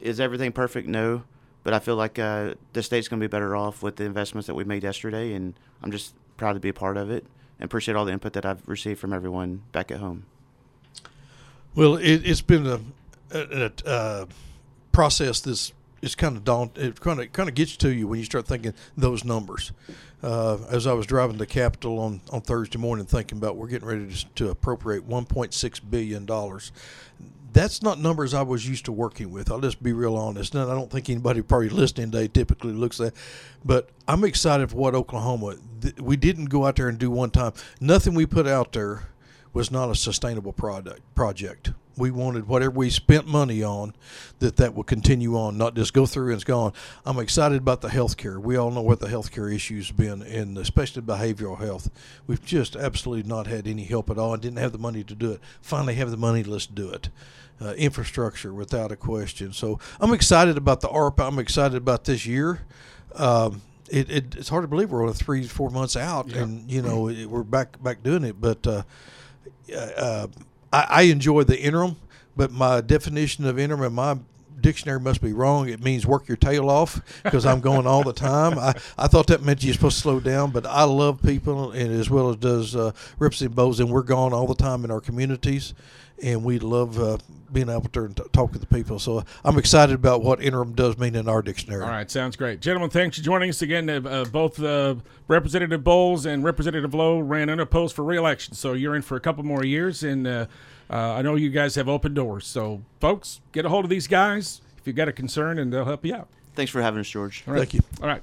is 0.00 0.18
everything 0.18 0.52
perfect? 0.52 0.88
No, 0.88 1.24
but 1.62 1.74
I 1.74 1.78
feel 1.78 1.96
like 1.96 2.18
uh, 2.18 2.54
the 2.72 2.82
state's 2.82 3.08
going 3.08 3.20
to 3.20 3.28
be 3.28 3.30
better 3.30 3.54
off 3.54 3.82
with 3.82 3.96
the 3.96 4.04
investments 4.04 4.46
that 4.46 4.54
we 4.54 4.64
made 4.64 4.82
yesterday, 4.82 5.34
and 5.34 5.54
I'm 5.82 5.90
just 5.90 6.14
proud 6.36 6.54
to 6.54 6.60
be 6.60 6.70
a 6.70 6.74
part 6.74 6.96
of 6.96 7.10
it 7.10 7.24
and 7.58 7.66
appreciate 7.66 7.94
all 7.94 8.06
the 8.06 8.12
input 8.12 8.32
that 8.32 8.46
I've 8.46 8.66
received 8.66 8.98
from 8.98 9.12
everyone 9.12 9.62
back 9.72 9.90
at 9.90 9.98
home. 9.98 10.24
Well, 11.74 11.96
it, 11.96 12.22
it's 12.24 12.40
been 12.40 12.66
a, 12.66 12.80
a, 13.32 13.70
a, 13.84 13.88
uh 13.88 14.26
process 14.92 15.40
that's 15.40 15.72
it's 16.02 16.14
kind 16.14 16.36
of 16.36 16.44
daunt. 16.44 16.76
It 16.78 17.00
kind 17.00 17.20
of 17.20 17.32
kind 17.32 17.48
of 17.48 17.54
gets 17.54 17.76
to 17.78 17.92
you 17.92 18.08
when 18.08 18.18
you 18.18 18.24
start 18.24 18.46
thinking 18.46 18.74
those 18.96 19.24
numbers. 19.24 19.72
Uh, 20.22 20.58
as 20.68 20.86
I 20.86 20.92
was 20.92 21.06
driving 21.06 21.38
to 21.38 21.46
Capitol 21.46 21.98
on, 21.98 22.20
on 22.30 22.42
Thursday 22.42 22.78
morning, 22.78 23.06
thinking 23.06 23.38
about 23.38 23.56
we're 23.56 23.68
getting 23.68 23.88
ready 23.88 24.12
to, 24.12 24.26
to 24.34 24.50
appropriate 24.50 25.08
1.6 25.08 25.80
billion 25.90 26.26
dollars. 26.26 26.72
That's 27.52 27.82
not 27.82 27.98
numbers 27.98 28.32
I 28.32 28.42
was 28.42 28.68
used 28.68 28.84
to 28.84 28.92
working 28.92 29.32
with. 29.32 29.50
I'll 29.50 29.60
just 29.60 29.82
be 29.82 29.92
real 29.92 30.16
honest. 30.16 30.54
And 30.54 30.70
I 30.70 30.74
don't 30.74 30.90
think 30.90 31.10
anybody 31.10 31.42
probably 31.42 31.68
listening 31.68 32.12
today 32.12 32.28
typically 32.28 32.72
looks 32.72 33.00
at. 33.00 33.12
But 33.64 33.90
I'm 34.06 34.22
excited 34.22 34.70
for 34.70 34.76
what 34.76 34.94
Oklahoma. 34.94 35.56
Th- 35.80 35.96
we 35.96 36.16
didn't 36.16 36.44
go 36.44 36.66
out 36.66 36.76
there 36.76 36.88
and 36.88 36.96
do 36.98 37.10
one 37.10 37.30
time. 37.30 37.52
Nothing 37.80 38.14
we 38.14 38.24
put 38.24 38.46
out 38.46 38.72
there 38.72 39.08
was 39.52 39.70
not 39.72 39.90
a 39.90 39.96
sustainable 39.96 40.52
product 40.52 41.00
project. 41.14 41.72
We 42.00 42.10
wanted 42.10 42.48
whatever 42.48 42.72
we 42.72 42.90
spent 42.90 43.26
money 43.26 43.62
on 43.62 43.94
that 44.40 44.56
that 44.56 44.74
will 44.74 44.84
continue 44.84 45.36
on, 45.36 45.56
not 45.56 45.74
just 45.74 45.92
go 45.92 46.06
through 46.06 46.26
and 46.26 46.34
it's 46.34 46.44
gone. 46.44 46.72
I'm 47.06 47.18
excited 47.18 47.58
about 47.58 47.82
the 47.82 47.88
healthcare. 47.88 48.38
We 48.38 48.56
all 48.56 48.70
know 48.70 48.80
what 48.80 49.00
the 49.00 49.06
healthcare 49.06 49.54
issues 49.54 49.88
have 49.88 49.96
been, 49.96 50.22
and 50.22 50.58
especially 50.58 51.02
behavioral 51.02 51.58
health. 51.58 51.90
We've 52.26 52.44
just 52.44 52.74
absolutely 52.74 53.28
not 53.28 53.46
had 53.46 53.68
any 53.68 53.84
help 53.84 54.10
at 54.10 54.18
all, 54.18 54.32
and 54.32 54.42
didn't 54.42 54.58
have 54.58 54.72
the 54.72 54.78
money 54.78 55.04
to 55.04 55.14
do 55.14 55.32
it. 55.32 55.40
Finally, 55.60 55.94
have 55.94 56.10
the 56.10 56.16
money. 56.16 56.42
Let's 56.42 56.66
do 56.66 56.90
it. 56.90 57.10
Uh, 57.62 57.74
infrastructure, 57.74 58.54
without 58.54 58.90
a 58.90 58.96
question. 58.96 59.52
So 59.52 59.78
I'm 60.00 60.14
excited 60.14 60.56
about 60.56 60.80
the 60.80 60.88
ARPA. 60.88 61.26
I'm 61.28 61.38
excited 61.38 61.76
about 61.76 62.04
this 62.04 62.24
year. 62.24 62.62
Um, 63.14 63.60
it, 63.90 64.10
it, 64.10 64.34
it's 64.36 64.48
hard 64.48 64.62
to 64.64 64.68
believe 64.68 64.90
we're 64.90 65.02
only 65.02 65.12
three, 65.12 65.46
four 65.46 65.68
months 65.68 65.94
out, 65.96 66.32
and 66.32 66.70
you 66.70 66.80
know 66.80 67.08
it, 67.08 67.26
we're 67.26 67.42
back 67.42 67.82
back 67.82 68.02
doing 68.02 68.24
it. 68.24 68.40
But 68.40 68.66
uh, 68.66 68.82
uh, 69.76 70.28
I, 70.72 70.86
I 70.88 71.02
enjoy 71.02 71.44
the 71.44 71.60
interim, 71.60 71.96
but 72.36 72.50
my 72.50 72.80
definition 72.80 73.44
of 73.46 73.58
interim 73.58 73.82
in 73.82 73.92
my 73.92 74.18
dictionary 74.60 75.00
must 75.00 75.22
be 75.22 75.32
wrong. 75.32 75.68
It 75.68 75.82
means 75.82 76.06
work 76.06 76.28
your 76.28 76.36
tail 76.36 76.68
off 76.70 77.00
because 77.22 77.46
I'm 77.46 77.60
going 77.60 77.86
all 77.86 78.02
the 78.02 78.12
time. 78.12 78.58
I, 78.58 78.74
I 78.98 79.06
thought 79.06 79.26
that 79.28 79.42
meant 79.42 79.64
you're 79.64 79.74
supposed 79.74 79.96
to 79.96 80.02
slow 80.02 80.20
down, 80.20 80.50
but 80.50 80.66
I 80.66 80.84
love 80.84 81.22
people 81.22 81.72
and 81.72 81.92
as 81.92 82.10
well 82.10 82.30
as 82.30 82.36
does 82.36 82.76
uh, 82.76 82.92
Representative 83.18 83.56
Boles, 83.56 83.80
and 83.80 83.90
we're 83.90 84.02
gone 84.02 84.32
all 84.32 84.46
the 84.46 84.54
time 84.54 84.84
in 84.84 84.90
our 84.90 85.00
communities, 85.00 85.74
and 86.22 86.44
we 86.44 86.58
love 86.58 86.98
uh, 86.98 87.18
being 87.52 87.68
able 87.68 87.88
to 87.88 88.08
t- 88.08 88.22
talk 88.32 88.52
to 88.52 88.58
the 88.58 88.66
people. 88.66 88.98
So 88.98 89.24
I'm 89.44 89.58
excited 89.58 89.94
about 89.94 90.22
what 90.22 90.42
interim 90.42 90.74
does 90.74 90.98
mean 90.98 91.14
in 91.14 91.28
our 91.28 91.42
dictionary. 91.42 91.82
All 91.82 91.90
right, 91.90 92.10
sounds 92.10 92.36
great. 92.36 92.60
Gentlemen, 92.60 92.90
thanks 92.90 93.18
for 93.18 93.24
joining 93.24 93.50
us 93.50 93.62
again. 93.62 93.88
Uh, 93.88 94.00
uh, 94.08 94.24
both 94.26 94.62
uh, 94.62 94.96
Representative 95.28 95.82
Boles 95.82 96.26
and 96.26 96.44
Representative 96.44 96.94
Lowe 96.94 97.18
ran 97.20 97.50
unopposed 97.50 97.94
for 97.94 98.04
reelection, 98.04 98.54
so 98.54 98.72
you're 98.72 98.94
in 98.94 99.02
for 99.02 99.16
a 99.16 99.20
couple 99.20 99.44
more 99.44 99.64
years, 99.64 100.02
and 100.02 100.26
uh, 100.26 100.46
uh, 100.88 101.14
I 101.14 101.22
know 101.22 101.34
you 101.36 101.50
guys 101.50 101.74
have 101.76 101.88
open 101.88 102.14
doors. 102.14 102.46
So, 102.46 102.82
folks, 103.00 103.40
get 103.52 103.64
a 103.64 103.68
hold 103.68 103.84
of 103.84 103.90
these 103.90 104.06
guys 104.06 104.60
if 104.78 104.86
you've 104.86 104.96
got 104.96 105.08
a 105.08 105.12
concern, 105.12 105.58
and 105.58 105.72
they'll 105.72 105.84
help 105.84 106.04
you 106.04 106.14
out. 106.14 106.28
Thanks 106.54 106.72
for 106.72 106.82
having 106.82 107.00
us, 107.00 107.08
George. 107.08 107.44
All 107.46 107.54
right. 107.54 107.60
Thank 107.60 107.74
you. 107.74 107.80
All 108.02 108.08
right. 108.08 108.22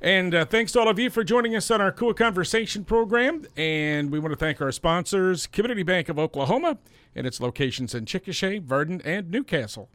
And 0.00 0.34
uh, 0.34 0.44
thanks 0.44 0.72
to 0.72 0.80
all 0.80 0.88
of 0.88 0.98
you 0.98 1.10
for 1.10 1.24
joining 1.24 1.56
us 1.56 1.70
on 1.70 1.80
our 1.80 1.92
KOOL 1.92 2.14
Konversation 2.14 2.84
program. 2.86 3.46
And 3.56 4.10
we 4.10 4.18
want 4.18 4.32
to 4.32 4.36
thank 4.36 4.60
our 4.60 4.72
sponsors, 4.72 5.46
Community 5.46 5.82
Bank 5.82 6.08
of 6.08 6.18
Oklahoma, 6.18 6.78
and 7.14 7.26
its 7.26 7.40
locations 7.40 7.94
in 7.94 8.04
Chickasha, 8.04 8.62
Verden, 8.62 9.00
and 9.04 9.30
Newcastle. 9.30 9.88